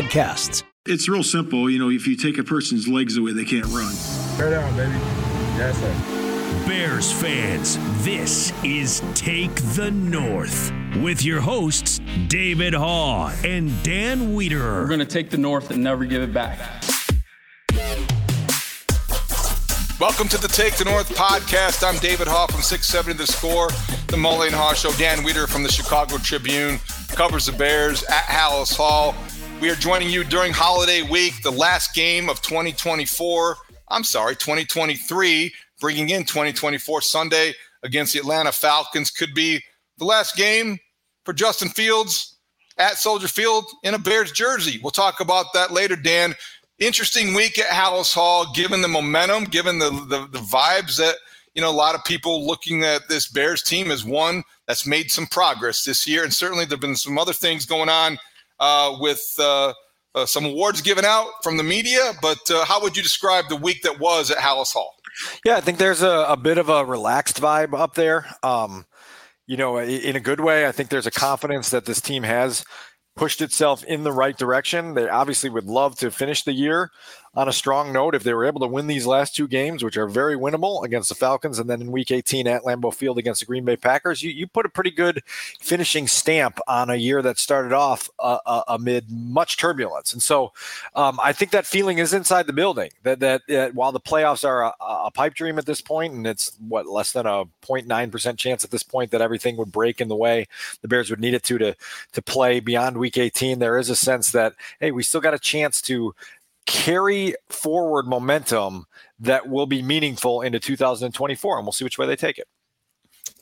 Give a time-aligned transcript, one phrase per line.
[0.00, 0.62] podcasts.
[0.86, 1.68] It's real simple.
[1.68, 3.94] You know, if you take a person's legs away, they can't run.
[4.38, 4.92] Bear down, baby.
[5.58, 6.66] Yes, sir.
[6.66, 14.80] Bears fans, this is Take the North with your hosts, David Haugh and Dan Wiederer.
[14.80, 16.58] We're going to take the North and never give it back.
[20.00, 21.86] Welcome to the Take the North podcast.
[21.86, 23.68] I'm David Haugh from 670 The Score,
[24.06, 24.92] the Mully Haugh Show.
[24.92, 26.78] Dan Wiederer from the Chicago Tribune
[27.08, 29.14] covers the Bears at Halas Hall.
[29.60, 33.56] We are joining you during holiday week, the last game of 2024.
[33.88, 39.10] I'm sorry, 2023, bringing in 2024 Sunday against the Atlanta Falcons.
[39.10, 39.62] Could be
[39.98, 40.78] the last game
[41.26, 42.38] for Justin Fields
[42.78, 44.80] at Soldier Field in a Bears jersey.
[44.82, 46.34] We'll talk about that later, Dan.
[46.78, 51.16] Interesting week at Halas Hall, given the momentum, given the, the, the vibes that
[51.54, 55.10] you know a lot of people looking at this Bears team as one that's made
[55.10, 58.16] some progress this year, and certainly there've been some other things going on
[58.60, 59.72] uh, with uh,
[60.14, 62.12] uh, some awards given out from the media.
[62.22, 64.94] But uh, how would you describe the week that was at Halas Hall?
[65.44, 68.26] Yeah, I think there's a, a bit of a relaxed vibe up there.
[68.42, 68.86] Um,
[69.46, 72.64] you know, in a good way, I think there's a confidence that this team has
[73.16, 74.94] pushed itself in the right direction.
[74.94, 76.90] They obviously would love to finish the year
[77.34, 79.96] on a strong note if they were able to win these last two games, which
[79.96, 83.40] are very winnable against the Falcons and then in week 18 at Lambeau Field against
[83.40, 84.20] the Green Bay Packers.
[84.20, 85.22] You, you put a pretty good
[85.60, 90.12] finishing stamp on a year that started off uh, uh, amid much turbulence.
[90.12, 90.52] And so
[90.96, 94.64] um, I think that feeling is inside the building that, that while the playoffs are
[94.64, 98.64] a, a, pipe dream at this point, and it's what less than a 0.9% chance
[98.64, 100.46] at this point that everything would break in the way
[100.82, 101.76] the Bears would need it to, to,
[102.12, 105.38] to play beyond week 18, there is a sense that, hey, we still got a
[105.38, 106.14] chance to
[106.66, 108.86] carry forward momentum
[109.18, 112.48] that will be meaningful into 2024, and we'll see which way they take it.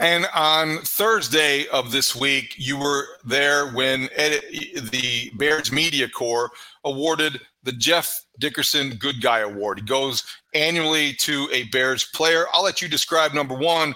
[0.00, 4.40] And on Thursday of this week, you were there when Ed,
[4.92, 6.50] the Bears Media Corps
[6.84, 9.80] awarded the Jeff Dickerson Good Guy Award.
[9.80, 10.22] It goes
[10.54, 12.46] annually to a Bears player.
[12.52, 13.94] I'll let you describe number one,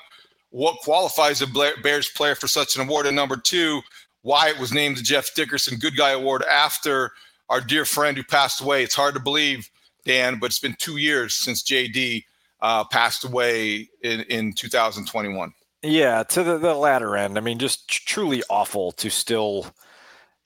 [0.51, 1.47] what qualifies a
[1.83, 3.81] Bears player for such an award, and number two,
[4.23, 7.13] why it was named the Jeff Dickerson Good Guy Award after
[7.53, 8.83] our dear friend who passed away.
[8.83, 9.69] It's hard to believe,
[10.07, 12.25] Dan, but it's been two years since JD
[12.63, 15.53] uh, passed away in, in 2021.
[15.83, 17.37] Yeah, to the, the latter end.
[17.37, 19.67] I mean, just truly awful to still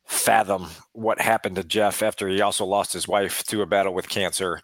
[0.05, 4.09] fathom what happened to Jeff after he also lost his wife to a battle with
[4.09, 4.61] cancer.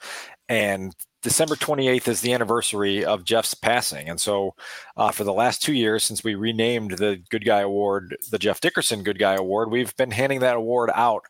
[0.48, 4.08] And December 28th is the anniversary of Jeff's passing.
[4.08, 4.56] And so,
[4.96, 8.60] uh, for the last two years, since we renamed the Good Guy Award the Jeff
[8.60, 11.26] Dickerson Good Guy Award, we've been handing that award out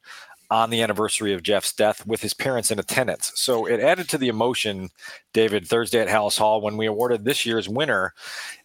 [0.53, 3.33] on the anniversary of Jeff's death with his parents in attendance.
[3.35, 4.91] So it added to the emotion,
[5.33, 8.13] David, Thursday at Halas Hall when we awarded this year's winner,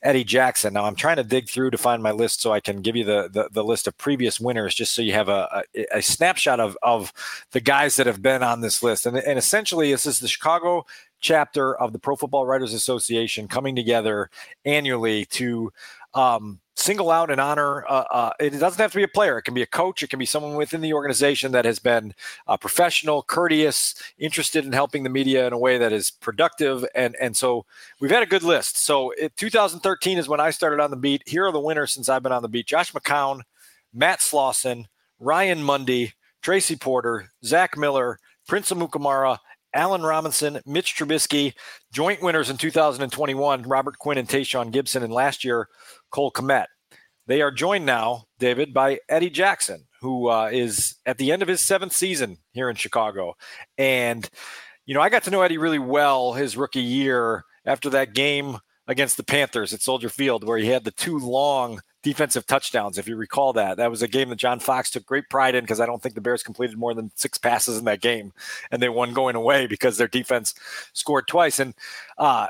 [0.03, 0.73] Eddie Jackson.
[0.73, 3.05] Now I'm trying to dig through to find my list so I can give you
[3.05, 6.59] the the, the list of previous winners, just so you have a, a, a, snapshot
[6.59, 7.13] of of
[7.51, 9.05] the guys that have been on this list.
[9.05, 10.85] And, and essentially, this is the Chicago
[11.21, 14.29] chapter of the Pro Football Writers Association coming together
[14.65, 15.71] annually to
[16.17, 17.85] um, single out and honor.
[17.87, 19.37] Uh, uh, it doesn't have to be a player.
[19.37, 20.03] It can be a coach.
[20.03, 22.13] It can be someone within the organization that has been
[22.47, 26.85] uh, professional, courteous, interested in helping the media in a way that is productive.
[26.95, 27.65] And and so
[27.99, 28.77] we've had a good list.
[28.77, 31.23] So it, 2013 is when I started on the beat.
[31.27, 33.41] Here are the winners since I've been on the beat: Josh McCown,
[33.93, 34.85] Matt Slauson,
[35.19, 39.39] Ryan Mundy, Tracy Porter, Zach Miller, Prince Amukamara,
[39.73, 41.53] Allen Robinson, Mitch Trubisky,
[41.91, 45.67] joint winners in 2021, Robert Quinn and Tashaun Gipson, and last year,
[46.11, 46.67] Cole Kmet.
[47.27, 51.47] They are joined now, David, by Eddie Jackson, who uh, is at the end of
[51.47, 53.33] his seventh season here in Chicago.
[53.77, 54.27] And,
[54.85, 58.57] you know, I got to know Eddie really well his rookie year after that game
[58.87, 63.07] against the Panthers at Soldier Field, where he had the two long defensive touchdowns, if
[63.07, 63.77] you recall that.
[63.77, 66.15] That was a game that John Fox took great pride in because I don't think
[66.15, 68.33] the Bears completed more than six passes in that game,
[68.71, 70.53] and they won going away because their defense
[70.93, 71.59] scored twice.
[71.59, 71.73] And
[72.17, 72.47] uh,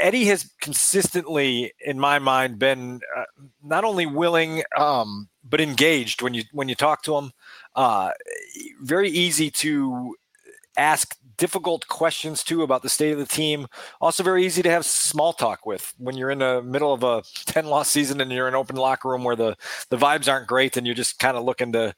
[0.00, 3.24] Eddie has consistently, in my mind, been uh,
[3.62, 7.32] not only willing um, but engaged when you when you talk to him.
[7.74, 8.10] Uh,
[8.82, 10.14] very easy to
[10.76, 13.66] ask difficult questions too about the state of the team.
[14.00, 17.22] Also, very easy to have small talk with when you're in the middle of a
[17.46, 19.56] 10 loss season and you're in an open locker room where the,
[19.88, 21.94] the vibes aren't great and you're just kind of looking to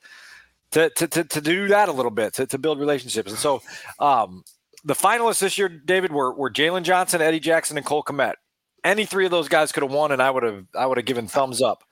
[0.71, 3.31] to, to, to, to do that a little bit, to, to build relationships.
[3.31, 3.61] And so
[3.99, 4.43] um,
[4.85, 8.37] the finalists this year, David, were, were Jaylon Johnson, Eddie Jackson, and Cole Kmet.
[8.83, 11.05] Any three of those guys could have won, and I would have I would have
[11.05, 11.85] given thumbs up.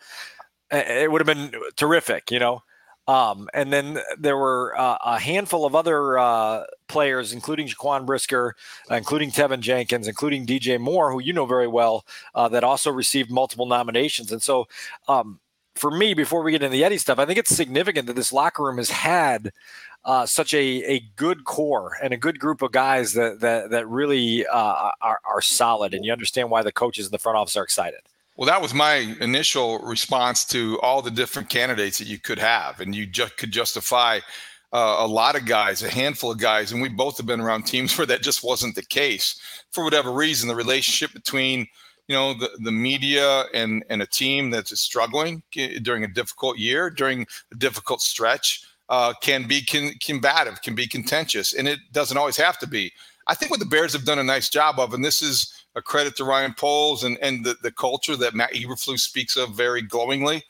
[0.73, 2.63] It would have been terrific, you know.
[3.11, 8.55] Um, and then there were uh, a handful of other uh, players, including Jaquan Brisker,
[8.89, 13.29] including Teven Jenkins, including DJ Moore, who you know very well, uh, that also received
[13.29, 14.31] multiple nominations.
[14.31, 14.69] And so,
[15.09, 15.41] um,
[15.75, 18.33] for me, before we get into the Eddie stuff, I think it's significant that this
[18.33, 19.51] locker room has had
[20.05, 23.89] uh, such a, a good core and a good group of guys that that, that
[23.89, 25.95] really uh, are, are solid.
[25.95, 28.03] And you understand why the coaches in the front office are excited.
[28.41, 32.81] Well, that was my initial response to all the different candidates that you could have,
[32.81, 34.21] and you just could justify
[34.73, 37.65] uh, a lot of guys, a handful of guys, and we both have been around
[37.65, 39.39] teams where that just wasn't the case
[39.73, 40.49] for whatever reason.
[40.49, 41.67] The relationship between
[42.09, 45.43] you know the, the media and and a team that's struggling
[45.83, 49.61] during a difficult year, during a difficult stretch, uh, can be
[50.01, 52.91] combative, can be contentious, and it doesn't always have to be.
[53.27, 55.83] I think what the Bears have done a nice job of, and this is a
[55.83, 59.83] credit to Ryan Poles and, and the, the culture that Matt Eberflus speaks of very
[59.83, 60.43] glowingly.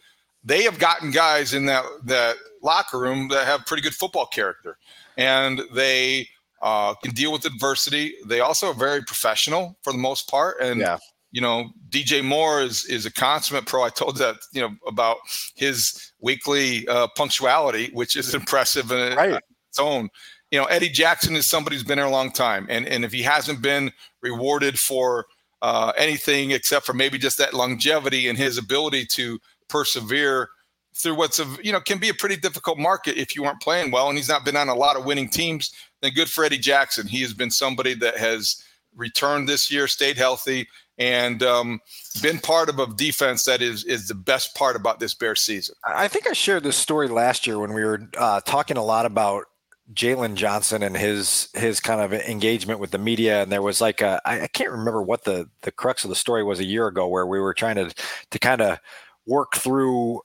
[0.43, 4.78] They have gotten guys in that, that locker room that have pretty good football character,
[5.19, 6.28] and they
[6.62, 8.14] uh, can deal with adversity.
[8.26, 10.96] They also are very professional for the most part, and yeah.
[11.31, 13.82] you know DJ Moore is is a consummate pro.
[13.82, 15.19] I told that you know about
[15.56, 19.43] his weekly uh, punctuality, which is impressive in right.
[19.69, 20.08] its own
[20.50, 23.12] you know, Eddie Jackson is somebody who's been there a long time, and and if
[23.12, 25.26] he hasn't been rewarded for
[25.62, 29.38] uh, anything except for maybe just that longevity and his ability to
[29.69, 30.49] persevere
[30.94, 33.90] through what's a you know can be a pretty difficult market if you aren't playing
[33.90, 35.72] well, and he's not been on a lot of winning teams.
[36.00, 37.06] Then good for Eddie Jackson.
[37.06, 38.62] He has been somebody that has
[38.96, 40.67] returned this year, stayed healthy,
[40.99, 41.81] and um,
[42.22, 45.75] been part of a defense that is is the best part about this Bear season.
[45.84, 49.06] I think I shared this story last year when we were uh, talking a lot
[49.06, 49.44] about
[49.92, 54.00] Jaylon Johnson and his his kind of engagement with the media, and there was like
[54.00, 56.87] a I, I can't remember what the the crux of the story was a year
[56.87, 57.92] ago, where we were trying to
[58.31, 58.78] to kind of
[59.26, 60.20] work through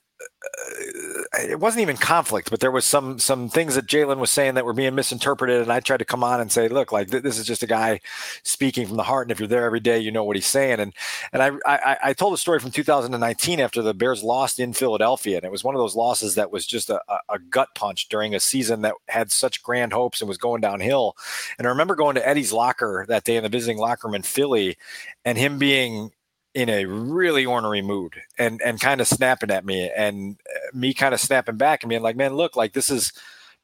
[1.39, 4.65] it wasn't even conflict, but there was some some things that Jaylon was saying that
[4.65, 7.38] were being misinterpreted, and I tried to come on and say, look, like th- this
[7.38, 8.00] is just a guy
[8.44, 10.80] speaking from the heart, and if you're there every day, you know what he's saying.
[10.80, 10.94] And
[11.33, 15.38] and I, I I, told a story from 2019 after the Bears lost in Philadelphia,
[15.38, 18.36] and it was one of those losses that was just a, a gut punch during
[18.36, 21.15] a season that had such grand hopes and was going downhill.
[21.57, 24.24] And I remember going to Eddie's locker that day in the visiting locker room in
[24.24, 24.77] Philly,
[25.24, 26.12] and him being
[26.56, 30.94] in a really ornery mood and and kind of snapping at me and uh, me
[30.94, 33.12] kind of snapping back and being like man look like this is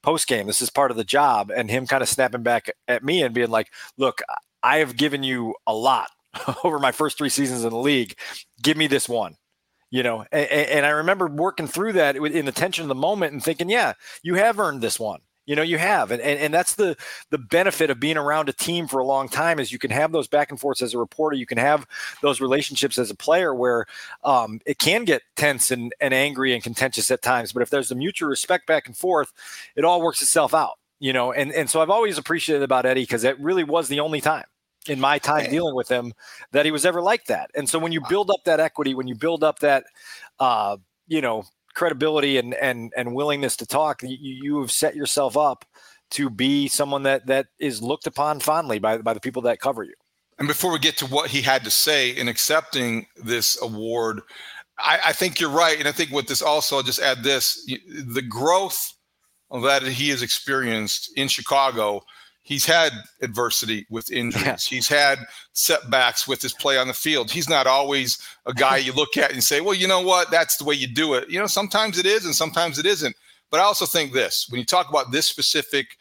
[0.04, 1.50] post game this is part of the job.
[1.50, 4.22] And him kind of snapping back at me and being like look
[4.62, 6.10] i have given you a lot
[6.64, 8.16] over my first three seasons in the league.
[8.62, 9.38] Give me this one.
[9.90, 13.34] You know and, and i remember working through that in the tension of the moment
[13.34, 16.54] and thinking yeah you have earned this one you know, you have, and, and and
[16.54, 16.96] that's the
[17.30, 20.12] the benefit of being around a team for a long time is you can have
[20.12, 21.36] those back and forths as a reporter.
[21.36, 21.88] You can have
[22.22, 23.86] those relationships as a player where
[24.24, 27.54] um, it can get tense and, and angry and contentious at times.
[27.54, 29.34] But if there's a mutual respect back and forth,
[29.76, 30.78] it all works itself out.
[31.00, 34.00] You know, and and so I've always appreciated about Eddie because it really was the
[34.00, 34.46] only time
[34.88, 36.14] in my time dealing with him
[36.52, 37.50] that he was ever like that.
[37.56, 39.86] And so when you build up that equity, when you build up that,
[40.40, 40.78] uh,
[41.08, 45.66] you know, credibility and and and willingness to talk, you, you have set yourself up
[46.12, 49.84] to be someone that that is looked upon fondly by by the people that cover
[49.84, 49.94] you.
[50.40, 54.22] And before we get to what he had to say in accepting this award,
[54.80, 55.78] I, I think you're right.
[55.78, 58.94] And I think with this also, I'll just add this: the growth
[59.52, 62.02] that he has experienced in Chicago
[62.44, 64.46] he's had adversity with injuries.
[64.46, 64.58] Yeah.
[64.58, 65.20] He's had
[65.54, 67.32] setbacks with his play on the field.
[67.32, 70.32] He's not always a guy you look at and say, well, you know what?
[70.32, 71.30] That's the way you do it.
[71.30, 73.16] You know, sometimes it is and sometimes it isn't.
[73.50, 75.98] But I also think this when you talk about this specific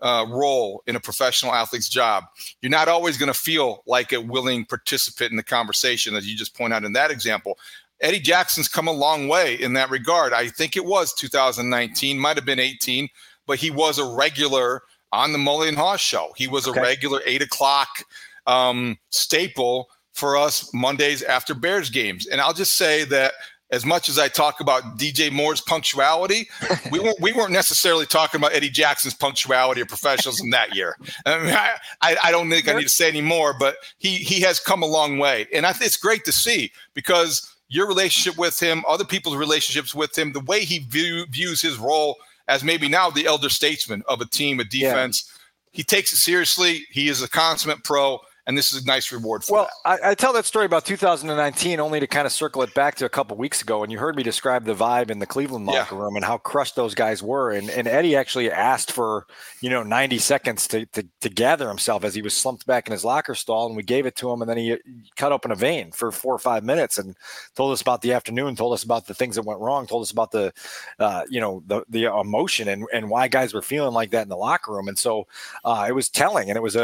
[0.00, 2.24] uh, role in a professional athlete's job,
[2.60, 6.36] you're not always going to feel like a willing participant in the conversation, as you
[6.36, 7.58] just point out in that example.
[8.00, 10.32] Eddie Jackson's come a long way in that regard.
[10.32, 13.08] I think it was 2019, might have been 18,
[13.46, 16.32] but he was a regular on the Mully and Haugh show.
[16.36, 16.80] He was okay.
[16.80, 18.04] a regular eight o'clock
[18.46, 22.26] um, staple for us Mondays after Bears games.
[22.26, 23.34] And I'll just say that
[23.70, 26.48] as much as I talk about DJ Moore's punctuality,
[26.90, 30.96] we weren't we weren't necessarily talking about Eddie Jackson's punctuality or professionalism that year.
[31.26, 31.54] I, mean,
[32.02, 34.82] I, I don't think I need to say any more, but he he has come
[34.82, 38.84] a long way, and I think it's great to see because your relationship with him,
[38.86, 42.16] other people's relationships with him, the way he view, views his role
[42.52, 45.24] as maybe now the elder statesman of a team, a defense.
[45.26, 45.38] Yeah.
[45.72, 46.84] He takes it seriously.
[46.90, 50.04] He is a consummate pro, and this is a nice reward for well, that.
[50.04, 53.04] I, I, tell that story about 2019 only to kind of circle it back to
[53.04, 55.94] a couple weeks ago, and you heard me describe the vibe in the Cleveland locker
[55.94, 56.00] yeah.
[56.02, 57.52] room and how crushed those guys were.
[57.52, 59.26] And, and Eddie actually asked for
[59.60, 62.92] you know 90 seconds to, to, to gather himself as he was slumped back in
[62.92, 64.76] his locker stall, and we gave it to him, and then he
[65.16, 67.16] cut open a vein for four or five minutes and
[67.54, 70.10] told us about the afternoon, told us about the things that went wrong, told us
[70.10, 70.52] about the
[70.98, 74.28] uh, you know the the emotion and and why guys were feeling like that in
[74.28, 74.88] the locker room.
[74.88, 75.28] And so
[75.64, 76.82] uh, it was telling, and it was a,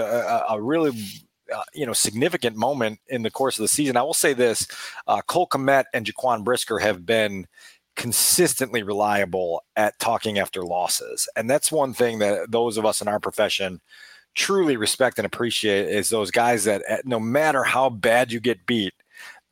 [0.49, 0.93] a, a really
[1.55, 3.97] uh, you know significant moment in the course of the season.
[3.97, 4.67] I will say this:
[5.07, 7.47] uh, Cole Kmet and Jaquan Brisker have been
[7.97, 13.09] consistently reliable at talking after losses, and that's one thing that those of us in
[13.09, 13.81] our profession
[14.35, 18.95] truly respect and appreciate is those guys that no matter how bad you get beat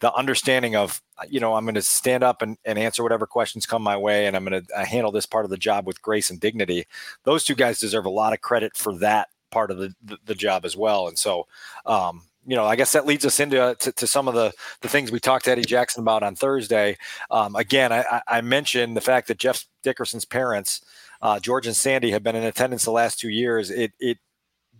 [0.01, 3.67] the understanding of you know i'm going to stand up and, and answer whatever questions
[3.67, 6.31] come my way and i'm going to handle this part of the job with grace
[6.31, 6.85] and dignity
[7.25, 10.35] those two guys deserve a lot of credit for that part of the, the, the
[10.35, 11.09] job as well.
[11.09, 11.47] And so,
[11.85, 14.89] um, you know, I guess that leads us into to, to, some of the the
[14.89, 16.97] things we talked to Eddie Jackson about on Thursday.
[17.31, 20.81] Um, again, I, I, mentioned the fact that Jeff Dickerson's parents,
[21.23, 23.71] uh, George and Sandy, have been in attendance the last two years.
[23.71, 24.19] It it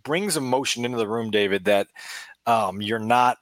[0.01, 1.87] brings emotion into the room, David, that
[2.45, 3.37] um, you're not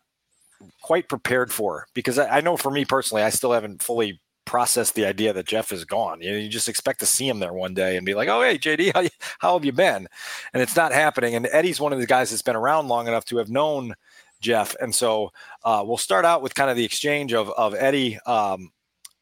[0.82, 4.92] quite prepared for because I, I know for me personally, I still haven't fully process
[4.92, 6.22] the idea that Jeff is gone.
[6.22, 8.42] You know, you just expect to see him there one day and be like, "Oh,
[8.42, 9.04] hey, JD, how,
[9.40, 10.08] how have you been?"
[10.54, 11.36] And it's not happening.
[11.36, 13.94] And Eddie's one of the guys that's been around long enough to have known
[14.42, 14.76] Jeff.
[14.80, 15.32] And so
[15.64, 18.72] uh, we'll start out with kind of the exchange of of Eddie um,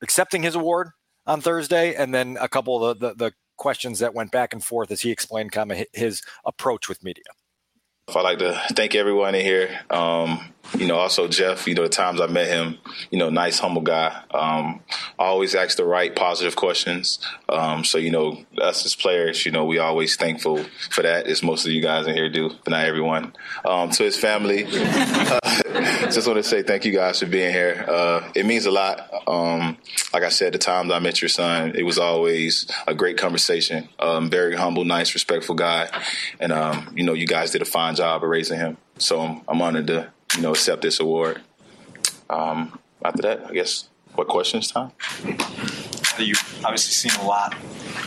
[0.01, 0.89] accepting his award
[1.25, 4.63] on Thursday, and then a couple of the, the, the questions that went back and
[4.63, 7.23] forth as he explained kind of his approach with media.
[8.09, 9.79] I'd like to thank everyone in here.
[9.89, 12.77] Um, you know, also Jeff, you know, the times I met him,
[13.09, 14.23] you know, nice, humble guy.
[14.31, 14.81] Um,
[15.17, 17.19] always asks the right positive questions.
[17.47, 21.43] Um, so, you know, us as players, you know, we always thankful for that, as
[21.43, 23.33] most of you guys in here do, but not everyone.
[23.63, 25.39] Um, to his family, uh,
[26.13, 27.85] just want to say thank you guys for being here.
[27.87, 29.09] Uh, it means a lot.
[29.27, 29.77] Um,
[30.13, 33.89] like I said, the times I met your son, it was always a great conversation.
[33.99, 35.89] Um, very humble, nice, respectful guy.
[36.39, 38.77] And, um, you know, you guys did a fine job of raising him.
[38.97, 41.41] So I'm, I'm honored to you know, accept this award.
[42.29, 44.91] Um, after that, I guess, what questions, Tom?
[46.17, 47.55] You've obviously seen a lot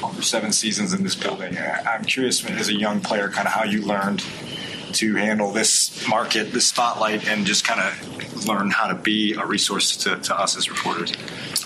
[0.03, 1.57] over seven seasons in this building.
[1.59, 4.25] I'm curious, as a young player, kind of how you learned
[4.97, 9.45] to handle this market, this spotlight, and just kind of learn how to be a
[9.45, 11.13] resource to, to us as reporters?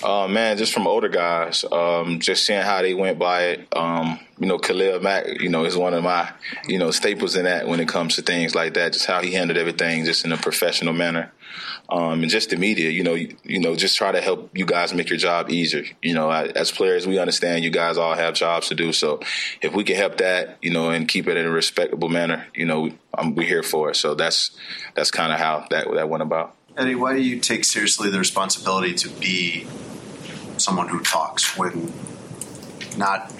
[0.02, 3.68] Uh, man, just from older guys, um, just seeing how they went by it.
[3.76, 6.32] Um, you know, Khalil Mack, you know, is one of my,
[6.66, 8.94] you know, staples in that when it comes to things like that.
[8.94, 11.30] Just how he handled everything, just in a professional manner,
[11.90, 12.88] um, and just the media.
[12.88, 15.84] You know, you, you, know, just try to help you guys make your job easier.
[16.00, 18.94] You know, as players, we understand you guys all have jobs to do.
[18.94, 19.20] So,
[19.60, 22.64] if we can help that, you know, and keep it in a respectable manner, you
[22.64, 22.90] know,
[23.22, 23.96] we're here for it.
[23.96, 24.52] So that's
[24.94, 26.56] that's kind of how that that went about.
[26.78, 29.66] Eddie, why do you take seriously the responsibility to be
[30.56, 31.92] someone who talks when
[32.96, 33.30] not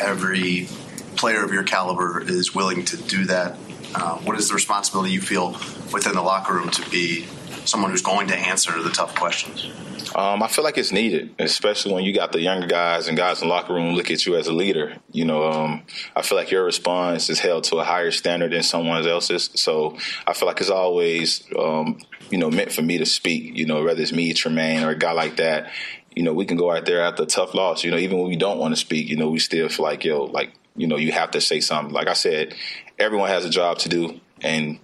[0.00, 0.68] every
[1.16, 3.56] player of your caliber is willing to do that.
[3.94, 5.52] Uh, what is the responsibility you feel
[5.92, 7.26] within the locker room to be
[7.64, 9.70] someone who's going to answer the tough questions?
[10.14, 13.42] Um, I feel like it's needed, especially when you got the younger guys and guys
[13.42, 14.96] in the locker room look at you as a leader.
[15.12, 15.82] You know, um,
[16.16, 19.50] I feel like your response is held to a higher standard than someone else's.
[19.54, 23.56] So I feel like it's always, um, you know, meant for me to speak.
[23.56, 25.70] You know, whether it's me, Tremaine, or a guy like that
[26.14, 27.84] you know, we can go out there after a tough loss.
[27.84, 30.04] You know, even when we don't want to speak, you know, we still feel like,
[30.04, 31.92] yo, like, you know, you have to say something.
[31.92, 32.54] Like I said,
[32.98, 34.78] everyone has a job to do, and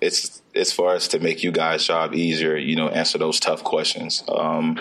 [0.00, 2.56] it's it's for us to make you guys' job easier.
[2.56, 4.22] You know, answer those tough questions.
[4.28, 4.80] Um,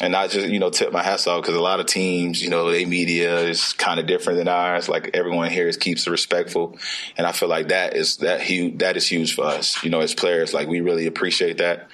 [0.00, 2.48] and I just, you know, tip my hats off because a lot of teams, you
[2.48, 4.88] know, their media is kind of different than ours.
[4.88, 6.78] Like everyone here is, keeps respectful,
[7.16, 8.78] and I feel like that is that huge.
[8.78, 9.82] That is huge for us.
[9.84, 11.88] You know, as players, like we really appreciate that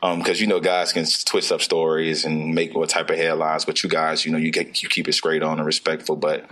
[0.00, 3.64] because um, you know guys can twist up stories and make what type of headlines,
[3.64, 6.16] but you guys, you know, you get you keep it straight on and respectful.
[6.16, 6.50] But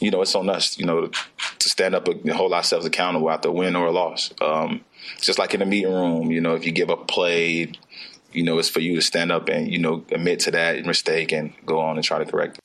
[0.00, 1.10] you know, it's on us, you know,
[1.58, 4.32] to stand up and hold ourselves accountable after a win or a loss.
[4.40, 4.84] Um,
[5.20, 7.72] just like in the meeting room, you know, if you give up play,
[8.32, 11.32] you know, it's for you to stand up and you know admit to that mistake
[11.32, 12.60] and go on and try to correct it.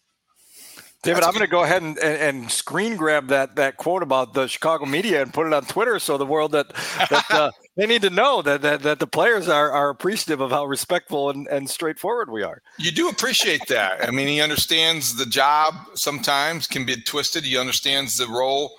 [1.04, 4.34] David, I'm going to go ahead and, and, and, screen grab that that quote about
[4.34, 6.74] the Chicago media and put it on Twitter so the world that,
[7.12, 10.52] that uh, they need to know that, that, that the players are, are appreciative of
[10.52, 12.62] how respectful and, and straightforward we are.
[12.78, 14.08] You do appreciate that.
[14.08, 17.44] I mean, he understands the job sometimes can be twisted.
[17.44, 18.76] He understands the role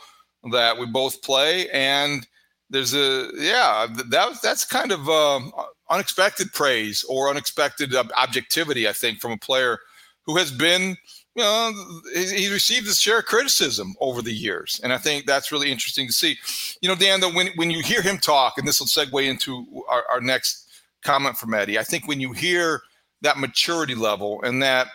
[0.53, 2.27] that we both play, and
[2.71, 5.53] there's a yeah that that's kind of um,
[5.91, 8.89] unexpected praise or unexpected objectivity.
[8.89, 9.79] I think from a player
[10.25, 10.97] who has been
[11.37, 11.73] you know,
[12.15, 16.07] he's received his share of criticism over the years, and I think that's really interesting
[16.07, 16.39] to see.
[16.81, 19.85] You know, Dan, though, when when you hear him talk, and this will segue into
[19.87, 20.67] our, our next
[21.05, 21.79] comment from Eddie.
[21.79, 22.81] I think when you hear
[23.21, 24.89] that maturity level and that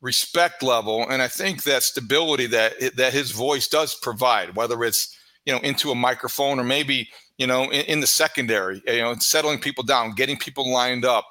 [0.00, 5.16] respect level, and I think that stability that that his voice does provide, whether it's
[5.44, 9.14] you know into a microphone or maybe you know in, in the secondary, you know,
[9.20, 11.28] settling people down, getting people lined up,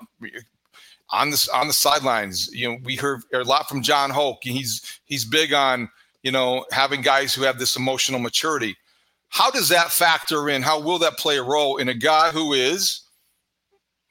[1.11, 2.49] on the on the sidelines.
[2.53, 4.39] You know, we heard a lot from John Hoke.
[4.41, 5.89] He's he's big on
[6.23, 8.75] you know having guys who have this emotional maturity.
[9.29, 10.61] How does that factor in?
[10.61, 13.01] How will that play a role in a guy who is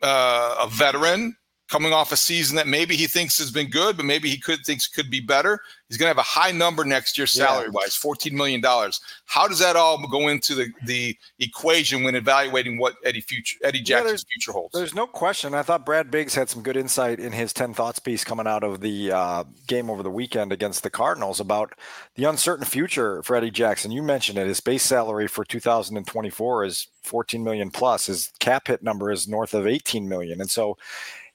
[0.03, 1.37] uh, a veteran,
[1.75, 4.65] coming off a season that maybe he thinks has been good, but maybe he could
[4.65, 5.59] thinks could be better.
[5.89, 9.01] He's going to have a high number next year, salary wise, fourteen million dollars.
[9.25, 13.81] How does that all go into the the equation when evaluating what Eddie future Eddie
[13.81, 14.73] Jackson's yeah, future holds?
[14.73, 15.53] There's no question.
[15.53, 18.63] I thought Brad Biggs had some good insight in his ten thoughts piece coming out
[18.63, 21.75] of the uh, game over the weekend against the Cardinals about
[22.15, 23.91] the uncertain future for Eddie Jackson.
[23.91, 24.47] You mentioned it.
[24.47, 28.07] His base salary for 2024 is 14 million plus.
[28.07, 30.77] His cap hit number is north of 18 million, and so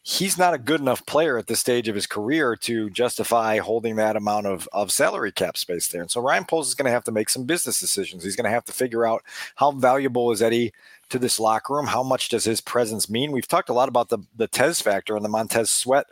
[0.09, 3.95] he's not a good enough player at this stage of his career to justify holding
[3.95, 6.01] that amount of, of salary cap space there.
[6.01, 8.23] And so Ryan Poles is going to have to make some business decisions.
[8.23, 9.23] He's going to have to figure out
[9.55, 10.73] how valuable is Eddie
[11.09, 11.87] to this locker room?
[11.87, 13.31] How much does his presence mean?
[13.31, 16.05] We've talked a lot about the the Tez factor and the Montez Sweat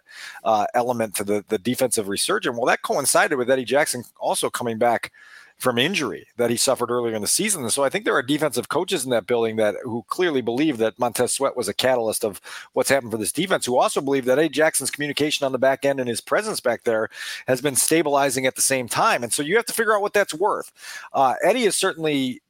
[0.44, 2.56] uh, element to the the defensive resurgence.
[2.56, 5.12] Well, that coincided with Eddie Jackson also coming back
[5.58, 7.64] from injury that he suffered earlier in the season.
[7.64, 10.78] And so I think there are defensive coaches in that building that who clearly believe
[10.78, 12.40] that Montez Sweat was a catalyst of
[12.74, 15.84] what's happened for this defense, who also believe that Eddie Jackson's communication on the back
[15.84, 17.10] end and his presence back there
[17.48, 19.24] has been stabilizing at the same time.
[19.24, 20.72] And so you have to figure out what that's worth.
[21.14, 22.42] Uh, Eddie is certainly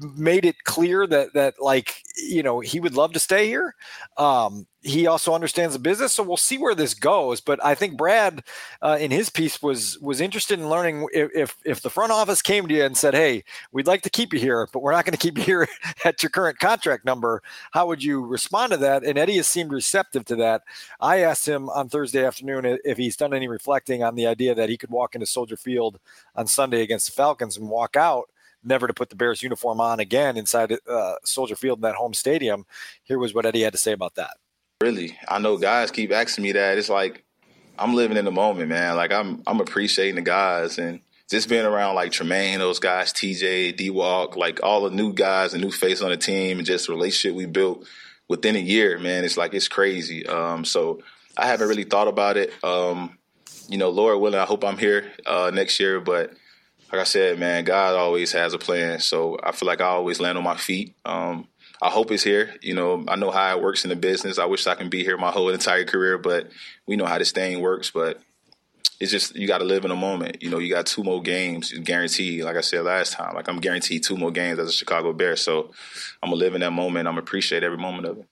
[0.00, 3.74] made it clear that that like you know he would love to stay here.
[4.16, 7.40] Um, he also understands the business, so we'll see where this goes.
[7.40, 8.44] But I think Brad,
[8.82, 12.40] uh, in his piece, was was interested in learning if, if, if the front office
[12.40, 15.04] came to you and said, "Hey, we'd like to keep you here, but we're not
[15.04, 15.68] going to keep you here
[16.04, 19.04] at your current contract number." How would you respond to that?
[19.04, 20.62] And Eddie has seemed receptive to that.
[21.00, 24.68] I asked him on Thursday afternoon if he's done any reflecting on the idea that
[24.68, 25.98] he could walk into Soldier Field
[26.34, 28.28] on Sunday against the Falcons and walk out
[28.66, 32.14] never to put the Bears uniform on again inside uh, Soldier Field in that home
[32.14, 32.66] stadium.
[33.04, 34.36] Here was what Eddie had to say about that.
[34.80, 36.76] Really, I know guys keep asking me that.
[36.76, 37.24] It's like
[37.78, 38.96] I'm living in the moment, man.
[38.96, 43.76] Like I'm I'm appreciating the guys and just being around like Tremaine, those guys, TJ,
[43.76, 46.86] D Walk, like all the new guys, the new face on the team, and just
[46.86, 47.86] the relationship we built
[48.28, 49.24] within a year, man.
[49.24, 50.26] It's like it's crazy.
[50.26, 51.00] Um, so
[51.36, 52.52] I haven't really thought about it.
[52.62, 53.18] Um,
[53.68, 56.32] you know, Lord willing, I hope I'm here uh, next year, but
[56.96, 59.00] like I said, man, God always has a plan.
[59.00, 60.94] So I feel like I always land on my feet.
[61.04, 61.48] Um,
[61.82, 62.54] I hope it's here.
[62.62, 64.38] You know, I know how it works in the business.
[64.38, 66.48] I wish I can be here my whole entire career, but
[66.86, 67.90] we know how this thing works.
[67.90, 68.20] But
[68.98, 70.42] it's just you got to live in a moment.
[70.42, 72.44] You know, you got two more games guaranteed.
[72.44, 75.36] Like I said last time, like I'm guaranteed two more games as a Chicago Bear.
[75.36, 75.72] So
[76.22, 77.06] I'm gonna live in that moment.
[77.06, 78.26] I'm appreciate every moment of it.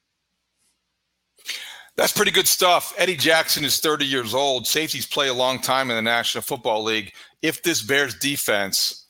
[1.97, 2.93] That's pretty good stuff.
[2.99, 4.67] Eddie Jackson is 30 years old.
[4.67, 7.13] Safeties play a long time in the National Football League.
[7.41, 9.07] If this Bears defense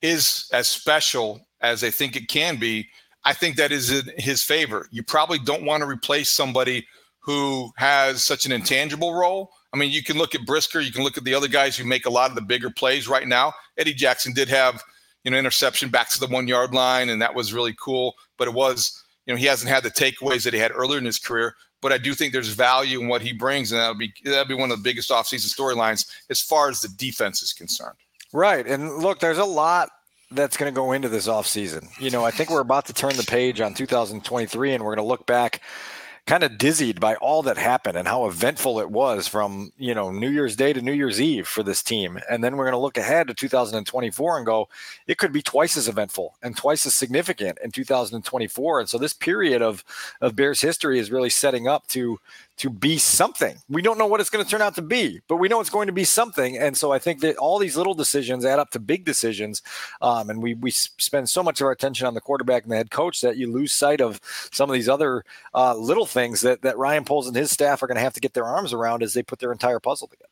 [0.00, 2.88] is as special as they think it can be,
[3.24, 4.88] I think that is in his favor.
[4.90, 6.86] You probably don't want to replace somebody
[7.20, 9.50] who has such an intangible role.
[9.74, 11.84] I mean, you can look at Brisker, you can look at the other guys who
[11.84, 13.52] make a lot of the bigger plays right now.
[13.76, 14.82] Eddie Jackson did have,
[15.22, 18.14] you know, interception back to the one yard line, and that was really cool.
[18.38, 21.04] But it was, you know, he hasn't had the takeaways that he had earlier in
[21.04, 24.14] his career but I do think there's value in what he brings, and that'll be
[24.24, 27.96] that'll be one of the biggest offseason storylines as far as the defense is concerned.
[28.32, 29.90] Right, and look, there's a lot
[30.30, 31.88] that's going to go into this offseason.
[32.00, 35.04] You know, I think we're about to turn the page on 2023, and we're going
[35.04, 35.60] to look back
[36.26, 40.10] kind of dizzied by all that happened and how eventful it was from you know
[40.10, 42.18] New Year's Day to New Year's Eve for this team.
[42.30, 44.68] And then we're going to look ahead to 2024 and go,
[45.06, 48.80] it could be twice as eventful and twice as significant in 2024.
[48.80, 49.84] And so this period of
[50.20, 52.18] of Bears history is really setting up to
[52.58, 53.56] to be something.
[53.68, 55.70] We don't know what it's going to turn out to be, but we know it's
[55.70, 56.58] going to be something.
[56.58, 59.62] And so I think that all these little decisions add up to big decisions.
[60.00, 62.76] Um, and we we spend so much of our attention on the quarterback and the
[62.76, 64.20] head coach that you lose sight of
[64.52, 67.86] some of these other uh, little things that that Ryan Poles and his staff are
[67.86, 70.31] going to have to get their arms around as they put their entire puzzle together.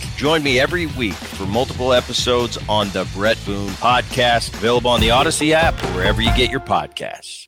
[0.21, 5.07] Join me every week for multiple episodes on the Bret Boone Podcast, available on the
[5.07, 7.47] Audacy app or wherever you get your podcasts.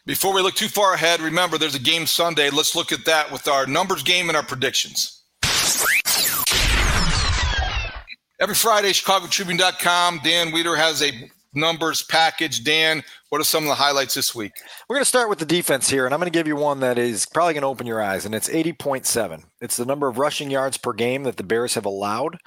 [0.05, 2.49] Before we look too far ahead, remember there's a game Sunday.
[2.49, 5.21] Let's look at that with our numbers game and our predictions.
[8.39, 10.21] Every Friday, ChicagoTribune.com.
[10.23, 12.63] Dan Wiederer has a numbers package.
[12.63, 14.53] Dan, what are some of the highlights this week?
[14.89, 16.79] We're going to start with the defense here, and I'm going to give you one
[16.79, 19.43] that is probably going to open your eyes, and it's 80.7.
[19.61, 22.39] It's the number of rushing yards per game that the Bears have allowed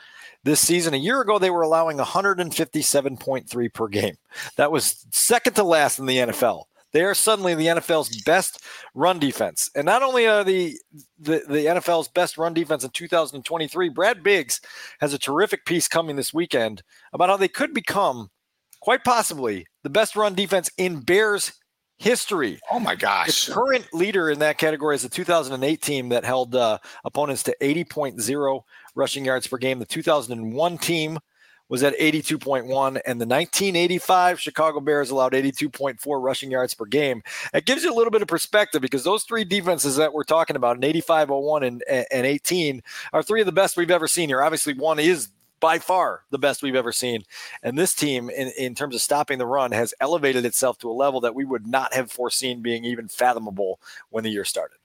[0.42, 0.92] this season.
[0.92, 4.16] A year ago, they were allowing 157.3 per game.
[4.56, 6.64] That was second to last in the NFL.
[6.94, 8.62] They are suddenly the NFL's best
[8.94, 9.68] run defense.
[9.74, 10.78] And not only are the,
[11.18, 14.60] the, the NFL's best run defense in 2023, Brad Biggs
[15.00, 18.30] has a terrific piece coming this weekend about how they could become,
[18.80, 21.52] quite possibly, the best run defense in Bears
[21.98, 22.60] history.
[22.70, 23.46] Oh my gosh.
[23.46, 27.56] The current leader in that category is the 2008 team that held uh, opponents to
[27.60, 28.60] 80.0
[28.94, 29.80] rushing yards per game.
[29.80, 31.18] The 2001 team
[31.68, 32.66] was at 82.1,
[33.06, 37.22] and the 1985 Chicago Bears allowed 82.4 rushing yards per game.
[37.52, 40.56] That gives you a little bit of perspective because those three defenses that we're talking
[40.56, 44.28] about, in 85, 01, and, and 18, are three of the best we've ever seen
[44.28, 44.42] here.
[44.42, 45.28] Obviously, one is
[45.60, 47.22] by far the best we've ever seen.
[47.62, 50.92] And this team, in, in terms of stopping the run, has elevated itself to a
[50.92, 54.76] level that we would not have foreseen being even fathomable when the year started.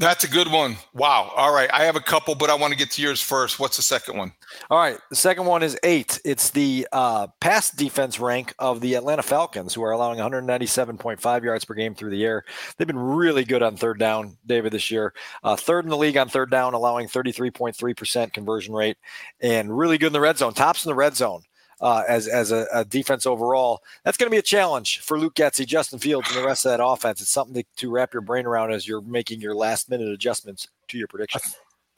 [0.00, 0.78] That's a good one.
[0.94, 1.30] Wow.
[1.36, 1.68] All right.
[1.74, 3.60] I have a couple, but I want to get to yours first.
[3.60, 4.32] What's the second one?
[4.70, 4.96] All right.
[5.10, 6.18] The second one is eight.
[6.24, 11.66] It's the uh, pass defense rank of the Atlanta Falcons, who are allowing 197.5 yards
[11.66, 12.46] per game through the air.
[12.78, 15.12] They've been really good on third down, David, this year.
[15.44, 18.96] Uh, third in the league on third down, allowing 33.3% conversion rate,
[19.42, 20.54] and really good in the red zone.
[20.54, 21.42] Tops in the red zone
[21.80, 23.82] uh, as as a, a, defense overall.
[24.04, 26.70] That's going to be a challenge for Luke Getsy, Justin Fields, and the rest of
[26.70, 27.20] that offense.
[27.20, 30.68] It's something to, to wrap your brain around as you're making your last minute adjustments
[30.88, 31.40] to your prediction.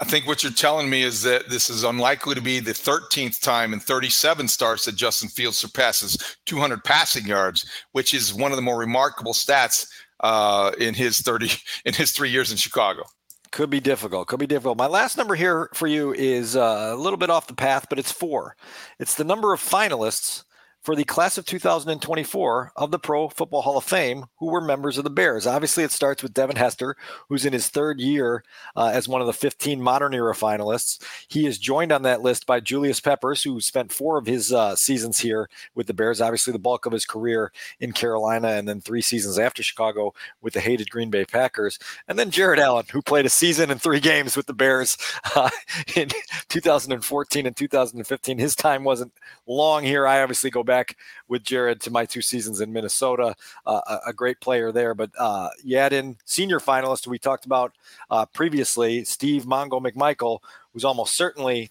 [0.01, 3.41] I think what you're telling me is that this is unlikely to be the 13th
[3.41, 8.57] time in 37 starts that Justin Fields surpasses 200 passing yards, which is one of
[8.57, 9.87] the more remarkable stats
[10.21, 11.51] uh, in his 30
[11.85, 13.05] in his three years in Chicago.
[13.53, 14.29] Could be difficult.
[14.29, 14.79] Could be difficult.
[14.79, 17.99] My last number here for you is uh, a little bit off the path, but
[17.99, 18.57] it's four.
[18.99, 20.45] It's the number of finalists
[20.83, 24.99] for the class of 2024 of the Pro Football Hall of Fame who were members
[24.99, 25.47] of the Bears.
[25.47, 26.97] Obviously, it starts with Devin Hester,
[27.29, 28.43] who's in his third year
[28.75, 31.01] uh, as one of the 15 modern era finalists.
[31.29, 34.75] He is joined on that list by Julius Peppers, who spent four of his uh,
[34.75, 38.81] seasons here with the Bears, obviously, the bulk of his career in Carolina, and then
[38.81, 41.79] three seasons after Chicago with the hated Green Bay Packers.
[42.09, 44.99] And then Jared Allen, who played a season and three games with the Bears
[45.37, 45.51] uh,
[45.95, 46.09] in
[46.49, 48.39] 2014 and 2015.
[48.39, 49.13] His time wasn't
[49.47, 50.09] long here.
[50.09, 50.97] I obviously go back back
[51.29, 53.35] with Jared to my two seasons in Minnesota.
[53.67, 54.95] Uh, a, great player there.
[54.95, 57.75] But uh, you add in senior finalist we talked about
[58.11, 60.39] uh, previously, Steve Mongo McMichael,
[60.73, 61.71] who's almost certainly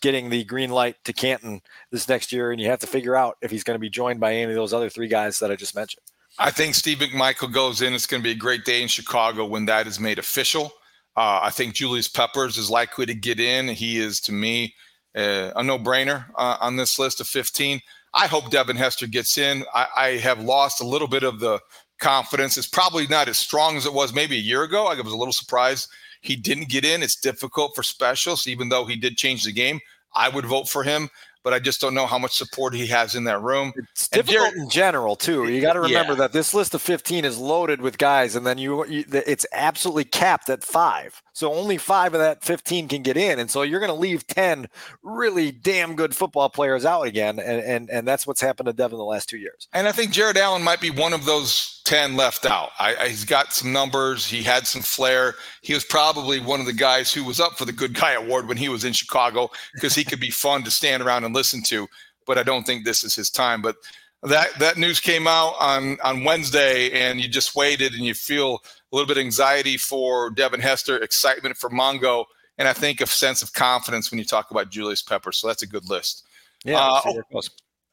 [0.00, 2.52] getting the green light to Canton this next year.
[2.52, 4.56] And you have to figure out if he's going to be joined by any of
[4.56, 6.02] those other three guys that I just mentioned.
[6.38, 7.92] I think Steve McMichael goes in.
[7.92, 10.72] It's going to be a great day in Chicago when that is made official.
[11.14, 13.68] Uh, I think Julius Peppers is likely to get in.
[13.68, 14.74] He is, to me,
[15.14, 17.80] uh, a no brainer uh, on this list of 15.
[18.14, 19.64] I hope Devin Hester gets in.
[19.74, 21.60] I, I, have lost a little bit of the
[21.98, 22.58] confidence.
[22.58, 24.86] It's probably not as strong as it was maybe a year ago.
[24.86, 25.88] I was a little surprised
[26.20, 27.02] he didn't get in.
[27.02, 29.80] It's difficult for specials, even though he did change the game.
[30.14, 31.08] I would vote for him
[31.42, 33.72] but I just don't know how much support he has in that room.
[33.76, 35.48] It's and difficult Jared, in general too.
[35.48, 36.18] You got to remember yeah.
[36.18, 40.04] that this list of 15 is loaded with guys, and then you, you, it's absolutely
[40.04, 41.22] capped at five.
[41.34, 44.26] So only five of that 15 can get in, and so you're going to leave
[44.26, 44.68] 10
[45.02, 48.98] really damn good football players out again, and and and that's what's happened to Devin
[48.98, 49.68] the last two years.
[49.72, 52.70] And I think Jared Allen might be one of those 10 left out.
[52.78, 54.26] I, I, he's got some numbers.
[54.26, 55.34] He had some flair.
[55.62, 58.46] He was probably one of the guys who was up for the Good Guy Award
[58.46, 61.62] when he was in Chicago because he could be fun to stand around and listen
[61.64, 61.86] to.
[62.26, 63.62] But I don't think this is his time.
[63.62, 63.76] But
[64.22, 68.54] that that news came out on on Wednesday, and you just waited, and you feel
[68.54, 72.24] a little bit of anxiety for Devin Hester, excitement for Mongo,
[72.58, 75.32] and I think a sense of confidence when you talk about Julius Pepper.
[75.32, 76.24] So that's a good list.
[76.64, 76.78] Yeah.
[76.78, 77.00] Uh,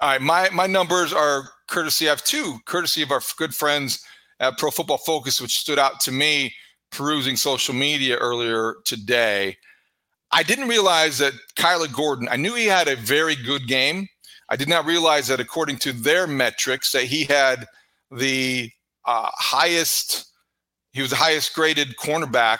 [0.01, 2.07] all right, my my numbers are courtesy.
[2.07, 4.05] I have two courtesy of our good friends
[4.39, 6.53] at Pro Football Focus, which stood out to me
[6.91, 9.57] perusing social media earlier today.
[10.31, 12.27] I didn't realize that Kyler Gordon.
[12.29, 14.07] I knew he had a very good game.
[14.49, 17.67] I did not realize that according to their metrics that he had
[18.11, 18.71] the
[19.05, 20.25] uh, highest.
[20.91, 22.59] He was the highest graded cornerback